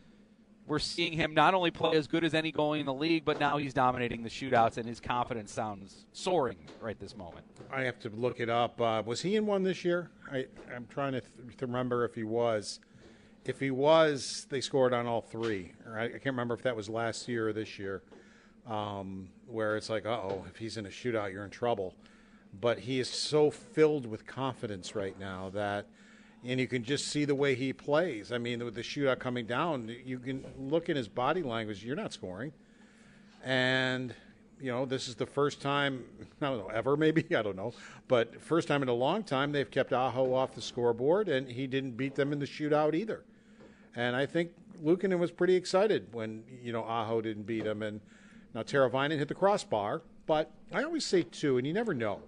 [0.66, 3.40] we're seeing him not only play as good as any goalie in the league, but
[3.40, 7.44] now he's dominating the shootouts, and his confidence sounds soaring right this moment.
[7.70, 8.80] I have to look it up.
[8.80, 10.10] Uh, was he in one this year?
[10.30, 12.80] I, am trying to, th- to, remember if he was.
[13.44, 15.72] If he was, they scored on all three.
[15.92, 18.02] I, I can't remember if that was last year or this year,
[18.68, 21.94] um, where it's like, oh, if he's in a shootout, you're in trouble.
[22.60, 25.86] But he is so filled with confidence right now that–
[26.44, 28.32] and you can just see the way he plays.
[28.32, 31.84] I mean, with the shootout coming down, you can look in his body language.
[31.84, 32.52] You're not scoring,
[33.44, 34.14] and
[34.60, 36.04] you know this is the first time
[36.40, 37.72] I don't know ever maybe I don't know,
[38.08, 41.66] but first time in a long time they've kept Aho off the scoreboard, and he
[41.66, 43.24] didn't beat them in the shootout either.
[43.94, 44.52] And I think
[44.82, 48.00] Luukkonen was pretty excited when you know Aho didn't beat him, and
[48.54, 50.02] now Teravainen hit the crossbar.
[50.26, 52.20] But I always say too, and you never know.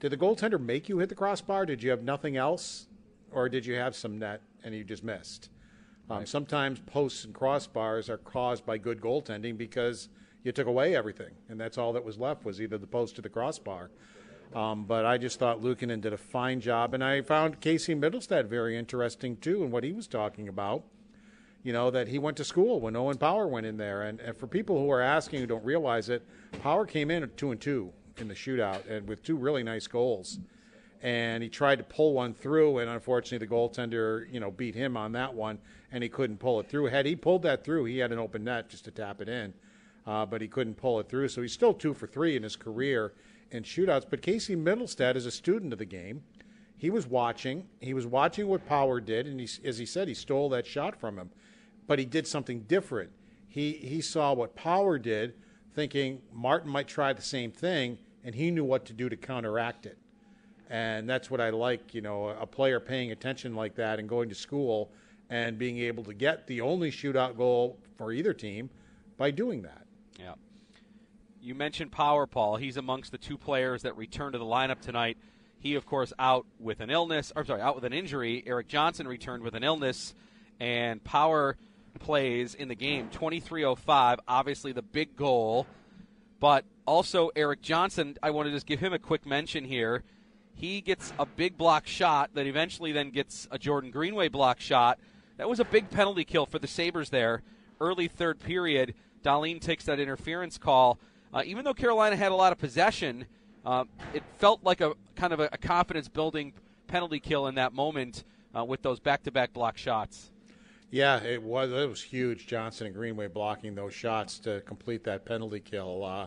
[0.00, 1.66] Did the goaltender make you hit the crossbar?
[1.66, 2.86] Did you have nothing else,
[3.32, 5.50] or did you have some net and you just missed?
[6.10, 10.08] Um, sometimes posts and crossbars are caused by good goaltending because
[10.42, 13.22] you took away everything, and that's all that was left was either the post or
[13.22, 13.90] the crossbar.
[14.54, 18.46] Um, but I just thought Luukkonen did a fine job, and I found Casey Mittelstadt
[18.46, 20.82] very interesting too, and what he was talking about.
[21.62, 24.36] You know that he went to school when Owen Power went in there, and, and
[24.36, 26.26] for people who are asking who don't realize it,
[26.62, 29.86] Power came in at two and two in the shootout, and with two really nice
[29.86, 30.40] goals.
[31.02, 34.96] And he tried to pull one through, and unfortunately, the goaltender, you know, beat him
[34.98, 35.58] on that one,
[35.90, 36.86] and he couldn't pull it through.
[36.86, 39.54] Had he pulled that through, he had an open net just to tap it in,
[40.06, 41.28] uh, but he couldn't pull it through.
[41.28, 43.14] So he's still two for three in his career
[43.50, 44.04] in shootouts.
[44.10, 46.22] But Casey Mittelstadt is a student of the game.
[46.76, 47.66] He was watching.
[47.80, 51.00] He was watching what Power did, and he, as he said, he stole that shot
[51.00, 51.30] from him.
[51.86, 53.10] But he did something different.
[53.48, 55.34] He he saw what Power did,
[55.74, 59.86] thinking Martin might try the same thing, and he knew what to do to counteract
[59.86, 59.98] it.
[60.70, 64.28] And that's what I like, you know, a player paying attention like that and going
[64.28, 64.92] to school
[65.28, 68.70] and being able to get the only shootout goal for either team
[69.16, 69.84] by doing that.
[70.18, 70.34] Yeah.
[71.42, 72.56] You mentioned Power Paul.
[72.56, 75.18] He's amongst the two players that returned to the lineup tonight.
[75.58, 78.42] He, of course, out with an illness, or sorry, out with an injury.
[78.46, 80.14] Erik Johnson returned with an illness,
[80.60, 81.56] and Power
[81.98, 84.20] plays in the game 23:05.
[84.28, 85.66] Obviously, the big goal,
[86.38, 88.16] but also Erik Johnson.
[88.22, 90.04] I want to just give him a quick mention here.
[90.60, 94.98] He gets a big block shot that eventually then gets a Jordan Greenway block shot.
[95.38, 97.42] That was a big penalty kill for the Sabres there.
[97.80, 98.92] Early third period,
[99.24, 100.98] Dahlin takes that interference call.
[101.32, 103.24] Uh, even though Carolina had a lot of possession,
[103.64, 106.52] uh, it felt like a kind of a, a confidence building
[106.88, 110.30] penalty kill in that moment uh, with those back to back block shots.
[110.90, 111.72] Yeah, it was.
[111.72, 112.46] It was huge.
[112.46, 116.04] Johnson and Greenway blocking those shots to complete that penalty kill.
[116.04, 116.26] Uh,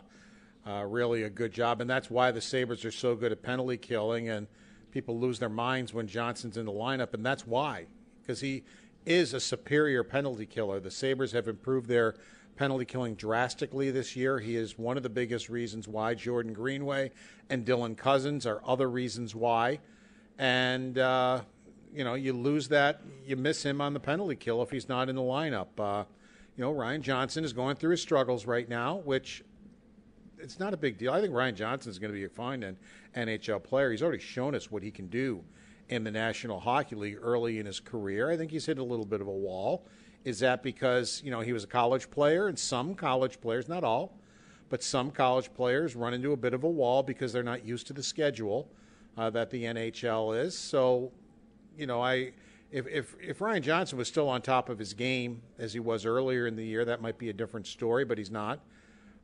[0.67, 3.77] uh, really a good job, and that's why the Sabres are so good at penalty
[3.77, 4.47] killing, and
[4.91, 7.87] people lose their minds when Johnson's in the lineup, and that's why,
[8.21, 8.63] because he
[9.05, 10.79] is a superior penalty killer.
[10.79, 12.15] The Sabres have improved their
[12.55, 14.39] penalty killing drastically this year.
[14.39, 16.13] He is one of the biggest reasons why.
[16.13, 17.11] Jordan Greenway
[17.49, 19.79] and Dylan Cozens are other reasons why,
[20.37, 21.41] and uh,
[21.93, 25.09] you know you lose that, you miss him on the penalty kill if he's not
[25.09, 25.67] in the lineup.
[25.77, 26.05] Uh,
[26.55, 29.43] you know Ryan Johnson is going through his struggles right now, which
[30.43, 31.13] it's not a big deal.
[31.13, 32.75] I think Ryan Johnson is going to be a fine
[33.15, 33.91] NHL player.
[33.91, 35.41] He's already shown us what he can do
[35.89, 38.29] in the National Hockey League early in his career.
[38.29, 39.87] I think he's hit a little bit of a wall.
[40.25, 43.83] Is that because you know he was a college player, and some college players, not
[43.83, 44.17] all,
[44.69, 47.87] but some college players run into a bit of a wall because they're not used
[47.87, 48.69] to the schedule
[49.17, 50.57] uh, that the NHL is.
[50.57, 51.11] So,
[51.77, 52.31] you know, I
[52.71, 56.05] if, if if Ryan Johnson was still on top of his game as he was
[56.05, 58.05] earlier in the year, that might be a different story.
[58.05, 58.59] But he's not.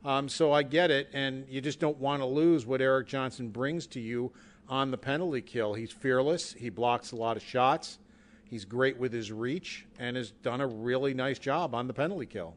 [0.03, 3.49] Um, so I get it, and you just don't want to lose what Erik Johnson
[3.49, 4.31] brings to you
[4.69, 5.73] on the penalty kill.
[5.73, 6.53] He's fearless.
[6.53, 7.99] He blocks a lot of shots.
[8.45, 12.25] He's great with his reach and has done a really nice job on the penalty
[12.25, 12.55] kill.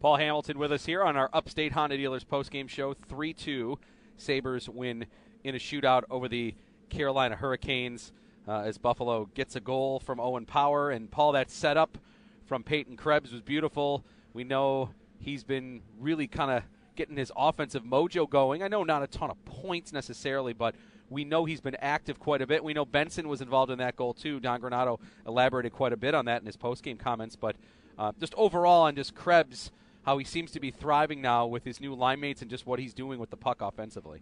[0.00, 2.94] Paul Hamilton with us here on our Upstate Honda Dealers postgame show.
[2.94, 3.78] 3 2.
[4.16, 5.06] Sabres win
[5.44, 6.54] in a shootout over the
[6.88, 8.12] Carolina Hurricanes
[8.46, 10.90] uh, as Buffalo gets a goal from Owen Power.
[10.90, 11.98] And Paul, that setup
[12.46, 14.04] from Peyton Krebs was beautiful.
[14.32, 16.62] We know he's been really kind of
[16.96, 18.62] getting his offensive mojo going.
[18.62, 20.74] I know not a ton of points necessarily, but
[21.10, 22.62] we know he's been active quite a bit.
[22.62, 24.40] We know Benson was involved in that goal too.
[24.40, 27.56] Don Granato elaborated quite a bit on that in his postgame comments, but
[27.98, 29.70] uh, just overall on just Krebs,
[30.02, 32.78] how he seems to be thriving now with his new line mates and just what
[32.78, 34.20] he's doing with the puck offensively.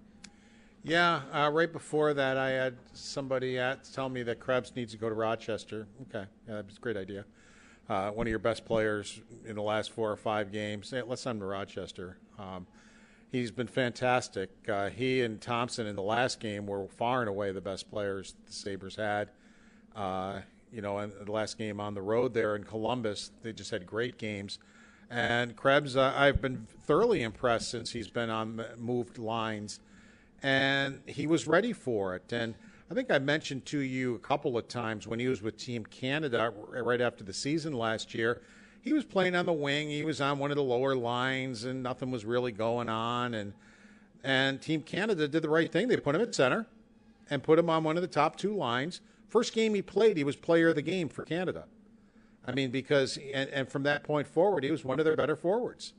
[0.82, 4.98] Yeah, uh, right before that, I had somebody at tell me that Krebs needs to
[4.98, 5.87] go to Rochester.
[6.02, 7.24] Okay, yeah, that's a great idea.
[7.88, 10.92] Uh, one of your best players in the last four or five games.
[10.92, 12.18] Let's send him to Rochester.
[12.37, 12.66] Um,
[13.31, 14.51] he's been fantastic.
[14.68, 18.35] Uh, he and Thompson in the last game were far and away the best players
[18.46, 19.31] the Sabres had.
[19.94, 20.40] Uh,
[20.73, 23.87] you know, in the last game on the road there in Columbus, they just had
[23.87, 24.58] great games.
[25.08, 29.79] And Krebs, uh, I've been thoroughly impressed since he's been on moved lines,
[30.42, 32.33] and he was ready for it.
[32.33, 32.56] And
[32.90, 35.84] I think I mentioned to you a couple of times when he was with Team
[35.84, 38.42] Canada right after the season last year.
[38.80, 39.90] He was playing on the wing.
[39.90, 43.34] He was on one of the lower lines, and nothing was really going on.
[43.34, 43.52] And
[44.22, 45.88] and Team Canada did the right thing.
[45.88, 46.66] They put him at center,
[47.28, 50.24] and put him on one of the top two lines First game he played, he
[50.24, 51.64] was player of the game for Canada.
[52.46, 55.37] I mean, because and, and from that point forward, he was one of their better
[55.37, 55.92] forwards.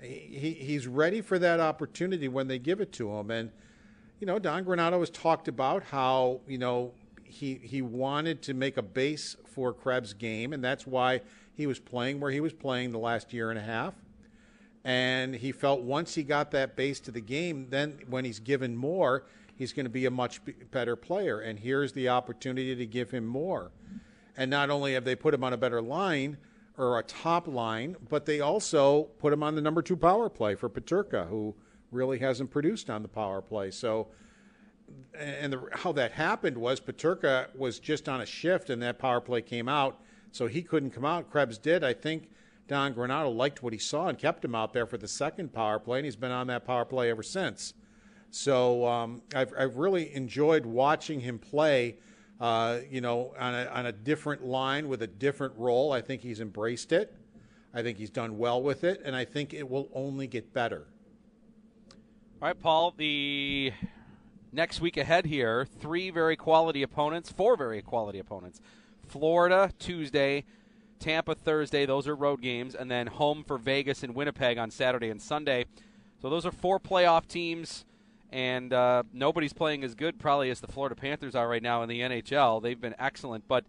[0.00, 3.30] He, he's ready for that opportunity when they give it to him.
[3.30, 3.50] And
[4.22, 6.92] you know, Don Granato has talked about how you know
[7.24, 11.22] he he wanted to make a base for Krebs' game, and that's why
[11.54, 13.94] he was playing where he was playing the last year and a half.
[14.84, 18.76] And he felt once he got that base to the game, then when he's given
[18.76, 19.24] more,
[19.56, 21.40] he's going to be a much better player.
[21.40, 23.72] And here's the opportunity to give him more.
[24.36, 26.36] And not only have they put him on a better line
[26.78, 30.54] or a top line, but they also put him on the number two power play
[30.54, 31.56] for Peterka, who
[31.92, 33.70] really hasn't produced on the power play.
[33.70, 34.08] So,
[35.18, 39.20] and the, how that happened was Peterka was just on a shift, and that power
[39.20, 40.00] play came out,
[40.32, 41.30] so he couldn't come out.
[41.30, 41.84] Krebs did.
[41.84, 42.30] I think
[42.68, 45.78] Don Granato liked what he saw and kept him out there for the second power
[45.78, 47.74] play, and he's been on that power play ever since.
[48.30, 51.96] So um, I've, I've really enjoyed watching him play.
[52.40, 55.92] Uh, you know, on a, on a different line with a different role.
[55.92, 57.14] I think he's embraced it.
[57.72, 60.88] I think he's done well with it, and I think it will only get better.
[62.42, 62.92] All right, Paul.
[62.96, 63.72] The
[64.50, 68.60] next week ahead here, three very quality opponents, four very quality opponents.
[69.06, 70.42] Florida Tuesday,
[70.98, 71.86] Tampa Thursday.
[71.86, 75.66] Those are road games, and then home for Vegas and Winnipeg on Saturday and Sunday.
[76.20, 77.84] So those are four playoff teams
[78.32, 81.88] and uh, nobody's playing as good probably as the Florida Panthers are right now in
[81.88, 82.60] the NHL.
[82.60, 83.64] They've been excellent, but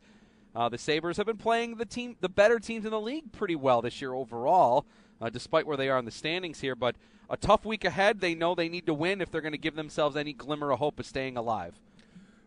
[0.56, 3.56] uh, the Sabres have been playing the team, the better teams in the league, pretty
[3.56, 4.88] well this year overall,
[5.22, 6.76] uh, despite where they are in the standings here.
[6.76, 6.96] But
[7.34, 8.22] a tough week ahead.
[8.22, 10.78] They know they need to win if they're going to give themselves any glimmer of
[10.78, 11.74] hope of staying alive.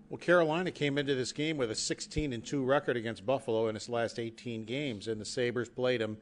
[0.08, 3.74] Well, Carolina came into this game with a 16 and 2 record against Buffalo in
[3.74, 6.16] its last 18 games, and the Sabres played them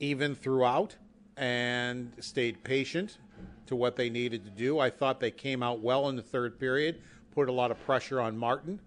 [0.00, 0.96] even throughout
[1.36, 3.18] and stayed patient
[3.66, 4.78] to what they needed to do.
[4.78, 7.02] I thought they came out well in the third period,
[7.34, 8.80] put a lot of pressure on Martin.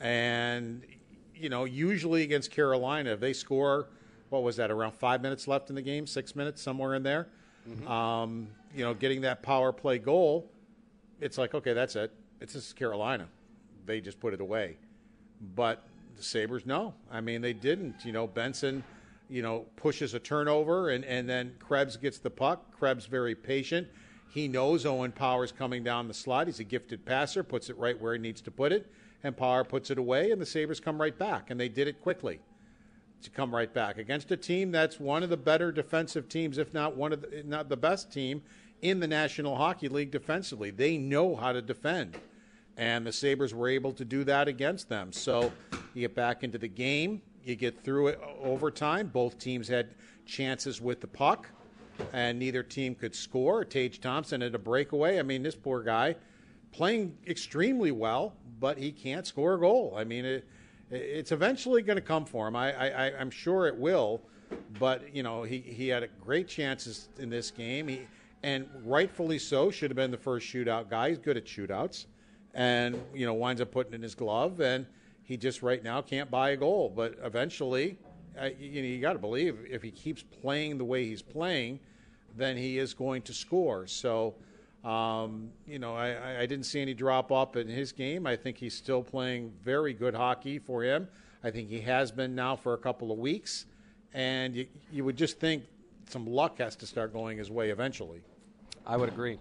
[0.00, 0.82] And,
[1.34, 3.88] you know, usually against Carolina, if they score,
[4.30, 7.28] what was that, around five minutes left in the game, six minutes, somewhere in there,
[7.68, 7.88] mm-hmm.
[7.88, 10.50] um, you know, getting that power play goal,
[11.20, 12.12] it's like, okay, that's it.
[12.40, 13.28] It's just Carolina.
[13.86, 14.76] They just put it away.
[15.54, 15.86] But
[16.16, 16.94] the Sabres, no.
[17.10, 18.04] I mean, they didn't.
[18.04, 18.82] You know, Benson
[19.28, 22.78] you know, pushes a turnover, and, and then Krebs gets the puck.
[22.78, 23.88] Krebs very patient.
[24.32, 26.46] He knows Owen Power's coming down the slot.
[26.46, 28.90] He's a gifted passer, puts it right where he needs to put it,
[29.22, 32.00] and Power puts it away, and the Sabres come right back, and they did it
[32.02, 32.40] quickly
[33.24, 36.72] to come right back against a team that's one of the better defensive teams, if
[36.72, 38.42] not one of the, not the best team
[38.82, 40.70] in the National Hockey League defensively.
[40.70, 42.16] They know how to defend,
[42.76, 45.12] and the Sabres were able to do that against them.
[45.12, 45.52] So
[45.94, 49.08] you get back into the game, you get through it uh, overtime.
[49.08, 49.94] Both teams had
[50.26, 51.48] chances with the puck
[52.12, 53.64] and neither team could score.
[53.64, 55.18] Tage Thompson had a breakaway.
[55.18, 56.16] I mean, this poor guy
[56.72, 59.94] playing extremely well, but he can't score a goal.
[59.96, 60.48] I mean, it,
[60.94, 62.56] it's eventually going to come for him.
[62.56, 64.22] I, I, I'm sure it will,
[64.78, 67.88] but you know, he, he had great chances in this game.
[67.88, 68.06] He
[68.42, 71.08] and rightfully so should have been the first shootout guy.
[71.08, 72.06] He's good at shootouts,
[72.52, 74.86] and you know, winds up putting in his glove, and
[75.22, 76.92] he just right now can't buy a goal.
[76.94, 77.98] But eventually,
[78.58, 81.80] you know, you got to believe if he keeps playing the way he's playing,
[82.36, 83.86] then he is going to score.
[83.86, 84.34] So,
[84.84, 88.26] um, you know, I, I didn't see any drop off in his game.
[88.26, 91.08] I think he's still playing very good hockey for him.
[91.42, 93.66] I think he has been now for a couple of weeks,
[94.12, 95.64] and you, you would just think
[96.08, 98.22] some luck has to start going his way eventually.
[98.86, 99.38] I would agree.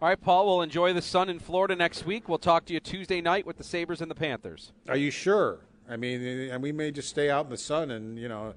[0.00, 2.28] All right, Paul, we'll enjoy the sun in Florida next week.
[2.28, 4.72] We'll talk to you Tuesday night with the Sabres and the Panthers.
[4.88, 5.60] Are you sure?
[5.88, 8.54] I mean, and we may just stay out in the sun and you know,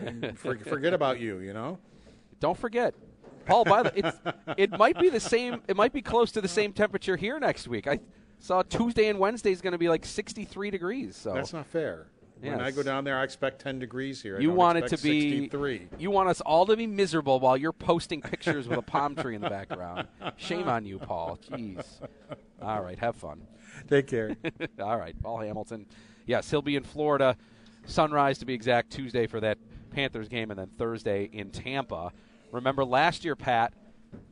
[0.00, 1.40] and forget about you.
[1.40, 1.78] You know,
[2.40, 2.94] don't forget,
[3.46, 3.64] Paul.
[3.64, 4.18] By the it's,
[4.56, 5.62] it might be the same.
[5.68, 7.86] It might be close to the same temperature here next week.
[7.86, 8.00] I
[8.38, 11.16] saw Tuesday and Wednesday is going to be like 63 degrees.
[11.16, 12.06] So that's not fair.
[12.40, 12.60] When yes.
[12.60, 14.36] I go down there, I expect 10 degrees here.
[14.36, 15.88] I you want it to be 63.
[15.98, 19.36] You want us all to be miserable while you're posting pictures with a palm tree
[19.36, 20.08] in the background.
[20.38, 21.38] Shame on you, Paul.
[21.48, 21.84] Jeez.
[22.60, 23.46] All right, have fun.
[23.88, 24.36] Take care.
[24.80, 25.86] all right, Paul Hamilton
[26.26, 27.36] yes, he'll be in Florida,
[27.86, 29.58] sunrise to be exact, Tuesday for that
[29.90, 32.12] Panthers game, and then Thursday in Tampa.
[32.52, 33.72] Remember last year, Pat,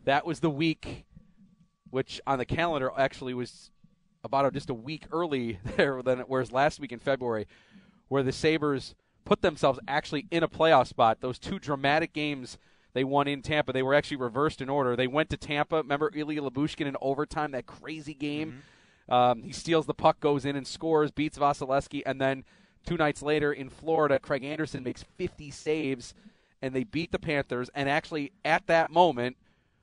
[0.04, 1.04] that was the week
[1.90, 3.72] which on the calendar actually was
[4.22, 7.48] about just a week early there than it was last week in February,
[8.06, 8.94] where the Sabres
[9.24, 11.20] put themselves actually in a playoff spot.
[11.20, 12.58] Those two dramatic games
[12.92, 14.94] they won in Tampa, they were actually reversed in order.
[14.94, 15.76] They went to Tampa.
[15.76, 18.48] Remember Ilya Lyubushkin in overtime, that crazy game.
[18.48, 18.60] Mm-hmm
[19.10, 22.44] um, he steals the puck, goes in and scores, beats Vasilevskiy, and then
[22.86, 26.14] two nights later in Florida, Craig Anderson makes 50 saves,
[26.62, 27.70] and they beat the Panthers.
[27.74, 29.36] And actually, at that moment,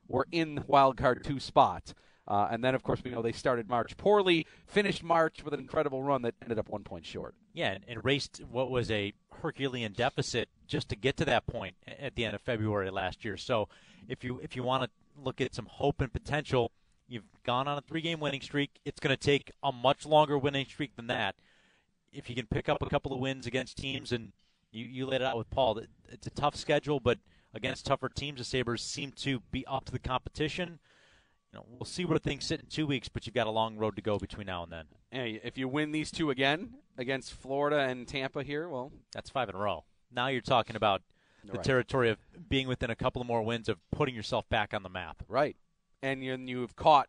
[0.06, 1.94] were in wild card two spot.
[2.26, 5.60] Uh, and then, of course, we know they started March poorly, finished March with an
[5.60, 7.34] incredible run that ended up one point short.
[7.54, 11.74] Yeah, and, and raced what was a Herculean deficit just to get to that point
[11.86, 13.38] at the end of February last year.
[13.38, 13.68] So,
[14.08, 14.90] if you if you want to
[15.22, 16.70] look at some hope and potential,
[17.08, 18.78] you've gone on a three-game winning streak.
[18.84, 21.34] It's going to take a much longer winning streak than that.
[22.12, 24.32] If you can pick up a couple of wins against teams, and
[24.70, 27.18] you you laid it out with Paul, it's a tough schedule, but
[27.54, 30.78] against tougher teams, the Sabres seem to be up to the competition
[31.52, 33.76] you know, we'll see where things sit in two weeks, but you've got a long
[33.76, 34.84] road to go between now and then.
[35.10, 39.48] Hey, if you win these two again against Florida and Tampa here, well, that's five
[39.48, 39.84] in a row.
[40.14, 41.02] Now you're talking about
[41.44, 41.64] the Right.
[41.64, 44.88] territory of being within a couple of more wins of putting yourself back on the
[44.90, 45.22] map.
[45.28, 45.56] Right.
[46.02, 47.08] And you, you've caught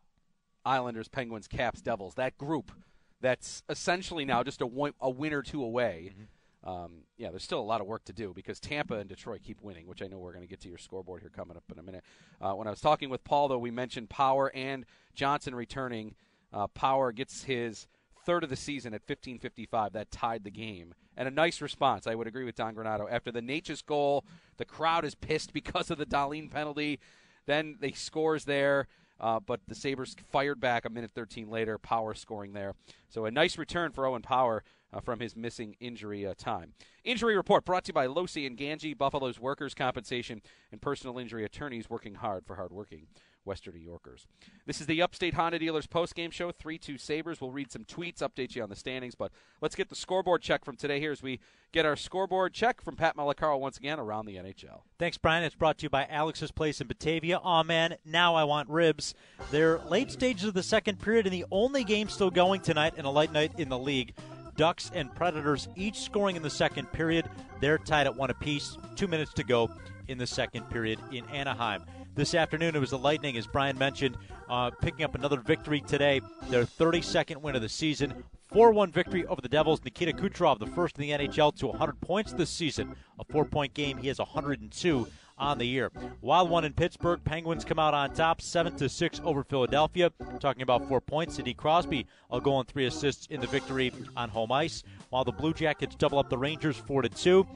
[0.64, 2.14] Islanders, Penguins, Caps, Devils.
[2.14, 2.72] That group
[3.20, 6.12] that's essentially now just a, win, a win or two away.
[6.12, 6.22] Mm-hmm.
[6.62, 9.62] Um, yeah, there's still a lot of work to do because Tampa and Detroit keep
[9.62, 11.78] winning, which I know we're going to get to your scoreboard here coming up in
[11.78, 12.04] a minute.
[12.40, 14.84] Uh, when I was talking with Paul, though, we mentioned Power and
[15.14, 16.14] Johnson returning.
[16.52, 17.86] Uh, Power gets his
[18.26, 19.92] third of the season at 15:55.
[19.92, 22.06] That tied the game, and a nice response.
[22.06, 24.26] I would agree with Don Granato after the Necas goal.
[24.58, 27.00] The crowd is pissed because of the Dahlin penalty.
[27.46, 28.86] Then they scores there.
[29.18, 32.74] Uh, but the Sabres fired back a minute 13 later, Power scoring there.
[33.10, 36.72] So a nice return for Owen Power uh, from his missing injury uh, time.
[37.04, 41.44] Injury report brought to you by Losi and Ganji, Buffalo's workers' compensation and personal injury
[41.44, 43.06] attorneys working hard for hardworking
[43.44, 44.26] Western New Yorkers.
[44.66, 46.52] This is the Upstate Honda Dealers post-game show.
[46.52, 47.40] 3-2 Sabres.
[47.40, 50.64] We'll read some tweets, update you on the standings, but let's get the scoreboard check
[50.64, 51.40] from today here as we
[51.72, 54.82] get our scoreboard check from Pat Malacaro once again around the NHL.
[54.98, 55.42] Thanks, Brian.
[55.42, 57.38] It's brought to you by Alex's Place in Batavia.
[57.42, 59.14] Aw, man, now I want ribs.
[59.50, 63.04] They're late stages of the second period, and the only game still going tonight in
[63.04, 64.14] a light night in the league.
[64.60, 67.30] Ducks and Predators each scoring in the second period.
[67.60, 68.76] They're tied at one apiece.
[68.94, 69.70] Two minutes to go
[70.08, 71.82] in the second period in Anaheim.
[72.14, 74.18] This afternoon, it was the Lightning, as Brian mentioned,
[74.50, 76.20] uh, picking up another victory today.
[76.50, 78.22] Their 32nd win of the season.
[78.52, 79.80] 4 1 victory over the Devils.
[79.82, 82.94] Nikita Kucherov, the first in the NHL to 100 points this season.
[83.18, 83.96] A four point game.
[83.96, 85.08] He has 102
[85.40, 85.90] on the year.
[86.20, 87.20] Wild one in Pittsburgh.
[87.24, 90.12] Penguins come out on top, 7 to 6 over Philadelphia.
[90.38, 91.36] Talking about four points.
[91.36, 94.84] Sidney Crosby, a goal and three assists in the victory on home ice.
[95.08, 97.46] While the Blue Jackets double up the Rangers 4 to 2.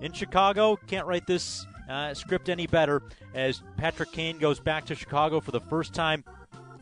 [0.00, 3.02] In Chicago, can't write this uh, script any better
[3.34, 6.24] as Patrick Kane goes back to Chicago for the first time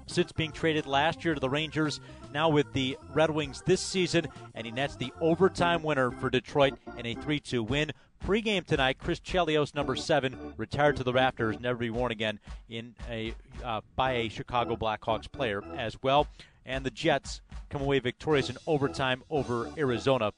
[0.06, 2.00] since being traded last year to the Rangers.
[2.32, 6.74] Now with the Red Wings this season, and he nets the overtime winner for Detroit
[6.96, 7.92] in a 3 2 win.
[8.20, 12.94] Pre-game tonight, Chris Chelios, number seven, retired to the Raptors, never be worn again in
[13.08, 16.26] a uh, by a Chicago Blackhawks player as well.
[16.64, 17.40] And the Jets
[17.70, 20.32] come away victorious in overtime over Arizona,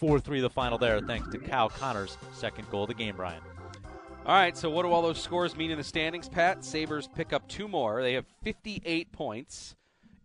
[0.00, 3.16] 4-3 the final there, thanks to Kyle Connor's second goal of the game.
[3.16, 3.40] Brian.
[4.26, 6.62] All right, so what do all those scores mean in the standings, Pat?
[6.62, 8.02] Sabres pick up two more.
[8.02, 9.76] They have 58 points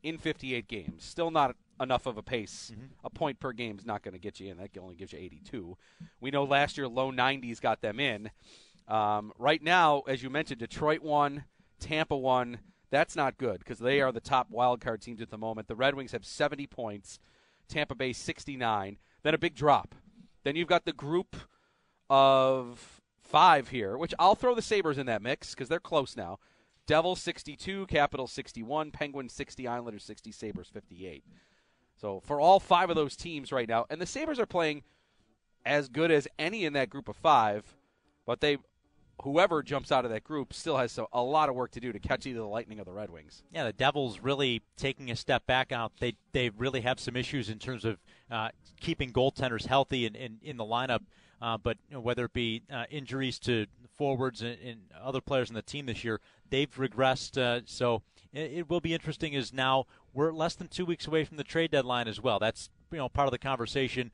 [0.03, 1.03] in 58 games.
[1.03, 2.71] Still not enough of a pace.
[3.03, 4.57] A point per game is not going to get you in.
[4.57, 5.77] That only gives you 82.
[6.21, 8.29] We know last year low 90s got them in.
[8.87, 11.45] Um, right now, as you mentioned, Detroit won,
[11.79, 12.59] Tampa won.
[12.91, 15.67] That's not good because they are the top wild card teams at the moment.
[15.67, 17.19] The Red Wings have 70 points,
[17.67, 18.97] Tampa Bay 69.
[19.23, 19.95] Then a big drop.
[20.43, 21.35] Then you've got the group
[22.09, 26.39] of five here, which I'll throw the Sabres in that mix because they're close now.
[26.85, 31.23] Devils 62, Capitals 61, Penguins 60, Islanders 60, Sabres 58.
[31.99, 34.83] So for all five of those teams right now, and the Sabres are playing
[35.65, 37.75] as good as any in that group of five,
[38.25, 38.57] but they
[39.21, 41.99] whoever jumps out of that group still has a lot of work to do to
[41.99, 43.43] catch either the Lightning or the Red Wings.
[43.53, 45.93] Yeah, the Devils really taking a step back out.
[45.99, 47.97] They they really have some issues in terms of
[48.29, 51.01] uh, keeping goaltenders healthy in, in, in the lineup.
[51.41, 53.67] Uh, but you know, whether it be uh, injuries to
[53.97, 56.19] forwards and, and, other players in the team this year,
[56.49, 57.37] they've regressed.
[57.37, 58.01] Uh, so
[58.33, 59.35] it, it, will be interesting.
[59.35, 59.85] As now
[60.15, 62.39] we're less than two weeks away from the trade deadline as well.
[62.39, 64.11] That's you know part of the conversation.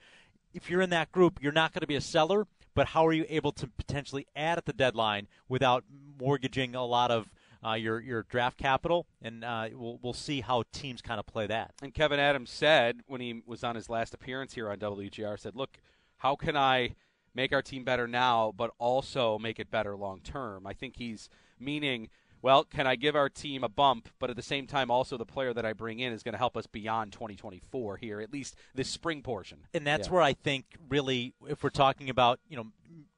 [0.54, 2.48] If you're in that group, you're not going to be a seller.
[2.74, 5.84] But how are you able to potentially add at the deadline without
[6.18, 7.30] mortgaging a lot of
[7.66, 11.48] uh, your your draft capital, and uh, we'll we'll see how teams kind of play
[11.48, 11.74] that.
[11.82, 15.56] And Kevyn Adams said when he was on his last appearance here on WGR, said,
[15.56, 15.78] "Look,
[16.18, 16.96] how can I
[17.36, 21.30] make our team better now, but also make it better long term?" I think he's
[21.60, 22.10] meaning.
[22.42, 25.26] Well, can I give our team a bump, but at the same time, also the
[25.26, 28.56] player that I bring in is going to help us beyond 2024 here, at least
[28.74, 29.60] this spring portion.
[29.74, 30.14] And that's Yeah.
[30.14, 32.68] where I think, really, if we're talking about, you know,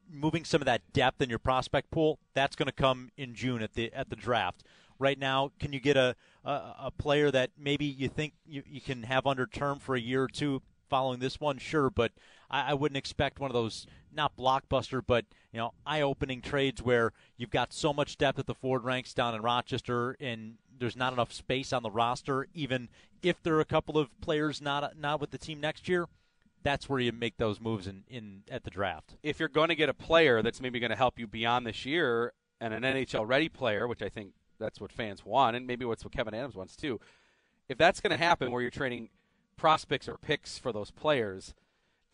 [0.09, 3.61] moving some of that depth in your prospect pool, that's going to come in June
[3.61, 4.63] at the at the draft.
[4.99, 6.51] Right now, can you get a a,
[6.84, 10.24] a player that maybe you think you, you can have under term for a year
[10.24, 11.57] or two following this one?
[11.57, 12.11] Sure, but
[12.51, 17.11] I, I wouldn't expect one of those not blockbuster, but you know, eye-opening trades where
[17.38, 21.14] you've got so much depth at the forward ranks down in Rochester and there's not
[21.14, 22.89] enough space on the roster, even
[23.22, 26.07] if there are a couple of players not not with the team next year.
[26.64, 29.16] That's where you make those moves in, in at the draft.
[29.22, 31.86] If you're going to get a player that's maybe going to help you beyond this
[31.86, 32.32] year,
[32.64, 36.05] and an NHL ready player, which I think that's what fans want, and maybe what's
[36.05, 36.99] what Kevyn Adams wants too.
[37.68, 39.09] If that's going to happen, where you're trading
[39.57, 41.53] prospects or picks for those players,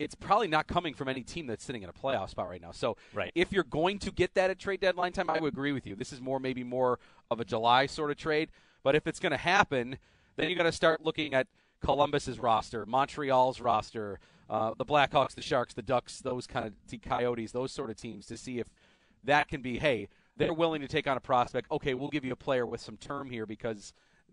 [0.00, 2.72] it's probably not coming from any team that's sitting in a playoff spot right now.
[2.72, 3.30] So right.
[3.34, 5.94] if you're going to get that at trade deadline time, I would agree with you.
[5.94, 6.98] This is more maybe more
[7.30, 8.48] of a July sort of trade.
[8.82, 9.98] But if it's going to happen,
[10.36, 11.48] then you got to start looking at
[11.84, 17.52] Columbus's roster, Montreal's roster, uh, the Blackhawks, the Sharks, the Ducks, those kind of Coyotes,
[17.52, 18.68] those sort of teams to see if
[19.24, 19.78] that can be.
[19.78, 21.70] Hey, they're willing to take on a prospect.
[21.70, 23.92] Okay, we'll give you a player with some term here because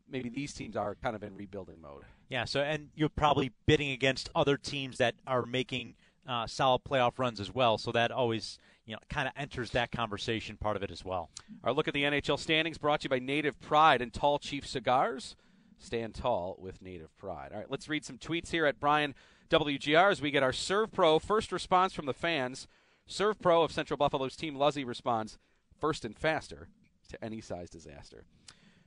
[0.10, 2.04] maybe these teams are kind of in rebuilding mode.
[2.30, 2.46] Yeah.
[2.46, 5.96] So, and you're probably bidding against other teams that are making
[6.28, 7.78] uh, solid playoff runs as well.
[7.78, 11.30] So that always, you know, kind of enters that conversation part of it as well.
[11.64, 14.68] Our look at the NHL standings brought to you by Native Pride and Tall Chief
[14.68, 15.36] Cigars.
[15.80, 17.52] Stand tall with Native Pride.
[17.54, 19.14] All right, let's read some tweets here at Brian
[19.50, 22.68] WGR as we get our Serve Pro first response from the fans.
[23.06, 25.38] Serve Pro of Central Buffalo's team Luzzy responds
[25.80, 26.68] first and faster
[27.10, 28.26] to any size disaster.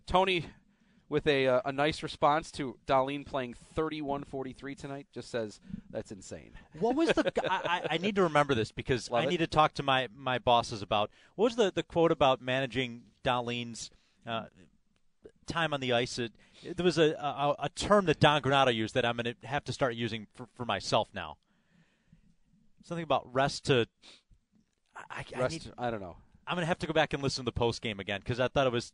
[0.06, 0.46] Tony
[1.11, 5.06] with a, uh, a nice response to Dahlin playing 31-43 tonight.
[5.12, 6.52] Just says that's insane.
[6.78, 7.30] What was the?
[7.50, 9.30] I, I, need to remember this because Love I it.
[9.30, 13.02] need to talk to my, my bosses about what was the, the quote about managing
[13.24, 13.90] Dahlin's
[14.26, 14.44] uh,
[15.46, 16.18] time on the ice.
[16.18, 16.32] It,
[16.62, 19.64] there was a, a, a term that Don Granato used that I'm going to have
[19.64, 21.36] to start using for, for myself now.
[22.84, 23.86] Something about rest to.
[24.96, 26.16] I, I, Rest, need, I don't know.
[26.46, 28.38] I'm going to have to go back and listen to the post game again because
[28.38, 28.92] I thought it was.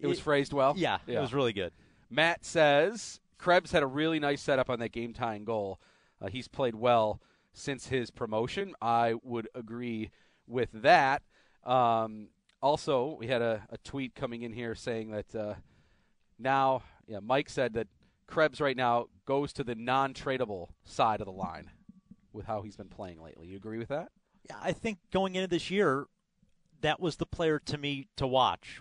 [0.00, 0.74] It was phrased well.
[0.76, 1.72] Yeah, it was really good.
[2.10, 5.80] Matt says Krebs had a really nice setup on that game tying goal.
[6.20, 7.20] Uh, he's played well
[7.52, 8.74] since his promotion.
[8.80, 10.10] I would agree
[10.46, 11.22] with that.
[11.64, 12.28] Um,
[12.60, 15.54] also, we had a, a, tweet coming in here saying that uh,
[16.38, 17.88] now, yeah, Mike said that
[18.26, 21.70] Krebs right now goes to the non tradable side of the line
[22.32, 23.46] with how he's been playing lately.
[23.46, 24.08] You agree with that?
[24.48, 26.06] Yeah, I think going into this year,
[26.80, 28.80] that was the player to me to watch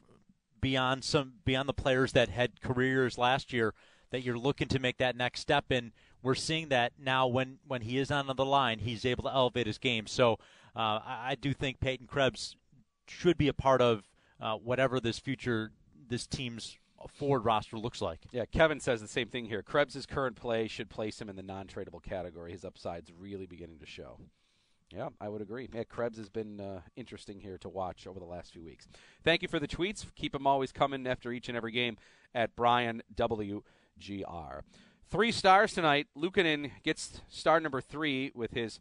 [0.62, 3.74] beyond some beyond the players that had careers last year
[4.12, 5.66] that you're looking to make that next step.
[5.70, 5.92] And
[6.22, 9.68] we're seeing that now when when he is on the line he's able to elevate
[9.68, 10.08] his game.
[10.08, 10.34] So
[10.76, 12.56] uh, I, I, do think Peyton Krebs
[13.08, 14.08] should be a part of
[14.40, 15.72] uh, whatever this future
[16.08, 16.78] this team's
[17.14, 18.20] forward roster looks like.
[18.32, 19.62] Yeah Kevin says the same thing here.
[19.62, 22.52] Krebs' current play should place him in the non-tradable category.
[22.52, 24.20] His upside's really beginning to show
[24.94, 25.70] yeah, I would agree.
[25.74, 28.88] Yeah, Krebs has been uh, interesting here to watch over the last few weeks.
[29.24, 30.06] Thank you for the tweets.
[30.16, 31.98] Keep them always coming after each and every game
[32.34, 34.62] at Brian WGR.
[35.10, 36.08] Three stars tonight.
[36.18, 38.80] Luukkonen gets star number three with his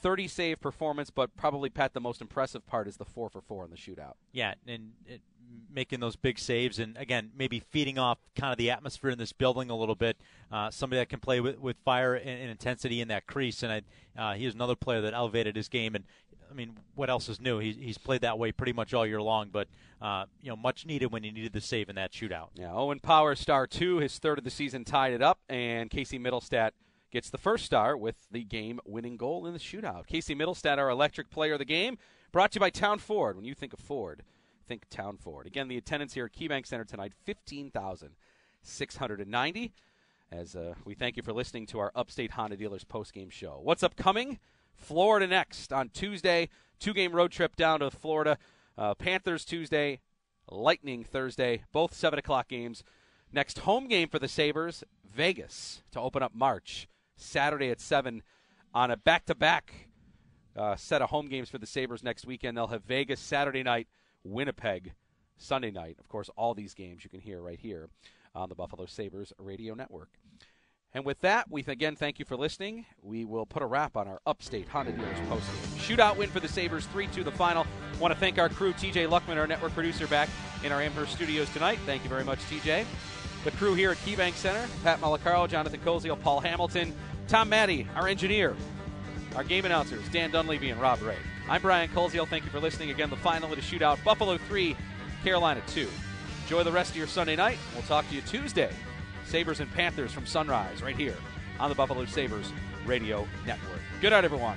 [0.00, 3.64] 30 save performance, but probably Pat the most impressive part is the four for four
[3.64, 4.14] in the shootout.
[4.32, 5.22] Yeah, and it,
[5.70, 9.32] making those big saves, and again maybe feeding off kind of the atmosphere in this
[9.32, 10.16] building a little bit.
[10.50, 13.72] Uh, somebody that can play with, with fire and, and intensity in that crease, and
[13.72, 13.82] I,
[14.16, 15.94] uh, he another player that elevated his game.
[15.94, 16.04] And
[16.50, 17.58] I mean, what else is new?
[17.58, 19.68] He's, he's played that way pretty much all year long, but
[20.00, 22.48] uh, you know, much needed when he needed the save in that shootout.
[22.54, 26.18] Yeah, Owen Power star two, his third of the season, tied it up, and Casey
[26.18, 26.70] Mittelstadt
[27.10, 30.06] gets the first star with the game-winning goal in the shootout.
[30.06, 31.98] Casey Mittelstadt, our electric player of the game,
[32.32, 33.34] brought to you by Town Ford.
[33.34, 34.22] When you think of Ford,
[34.68, 35.46] think Town Ford.
[35.46, 39.72] Again, the attendance here at KeyBank Center tonight, 15,690.
[40.30, 43.60] As uh, we thank you for listening to our Upstate Honda Dealers post-game show.
[43.62, 44.38] What's upcoming?
[44.74, 46.50] Florida next on Tuesday.
[46.78, 48.36] Two-game road trip down to Florida.
[48.76, 50.00] Uh, Panthers Tuesday,
[50.50, 51.62] Lightning Thursday.
[51.72, 52.84] Both 7 o'clock games.
[53.32, 56.88] Next home game for the Sabres, Vegas, to open up March.
[57.16, 58.22] Saturday at 7
[58.74, 59.88] on a back-to-back
[60.54, 62.56] uh, set of home games for the Sabres next weekend.
[62.56, 63.86] They'll have Vegas Saturday night,
[64.24, 64.92] Winnipeg
[65.36, 65.96] Sunday night.
[65.98, 67.88] Of course, all these games you can hear right here
[68.34, 70.10] on the Buffalo Sabres Radio Network.
[70.94, 72.86] And with that, we again thank you for listening.
[73.02, 75.76] We will put a wrap on our Upstate Honda Dealers postgame.
[75.78, 77.66] Shootout win for the Sabres, 3 2 the final.
[78.00, 80.28] Want to thank our crew, TJ Luckman, our network producer, back
[80.64, 81.78] in our Amherst studios tonight.
[81.84, 82.86] Thank you very much, TJ.
[83.44, 86.94] The crew here at KeyBank Center Pat Malacaro, Jonathan Koziel, Paul Hamilton,
[87.28, 88.56] Tom Maddie, our engineer,
[89.36, 91.16] our game announcers, Dan Dunleavy and Rob Ray.
[91.48, 92.28] I'm Brian Koziol.
[92.28, 92.90] Thank you for listening.
[92.90, 94.76] Again, the final of the shootout Buffalo 3,
[95.24, 95.88] Carolina 2.
[96.42, 97.56] Enjoy the rest of your Sunday night.
[97.72, 98.70] We'll talk to you Tuesday.
[99.24, 101.16] Sabres and Panthers from Sunrise, right here
[101.58, 102.52] on the Buffalo Sabres
[102.84, 103.80] Radio Network.
[104.02, 104.56] Good night, everyone.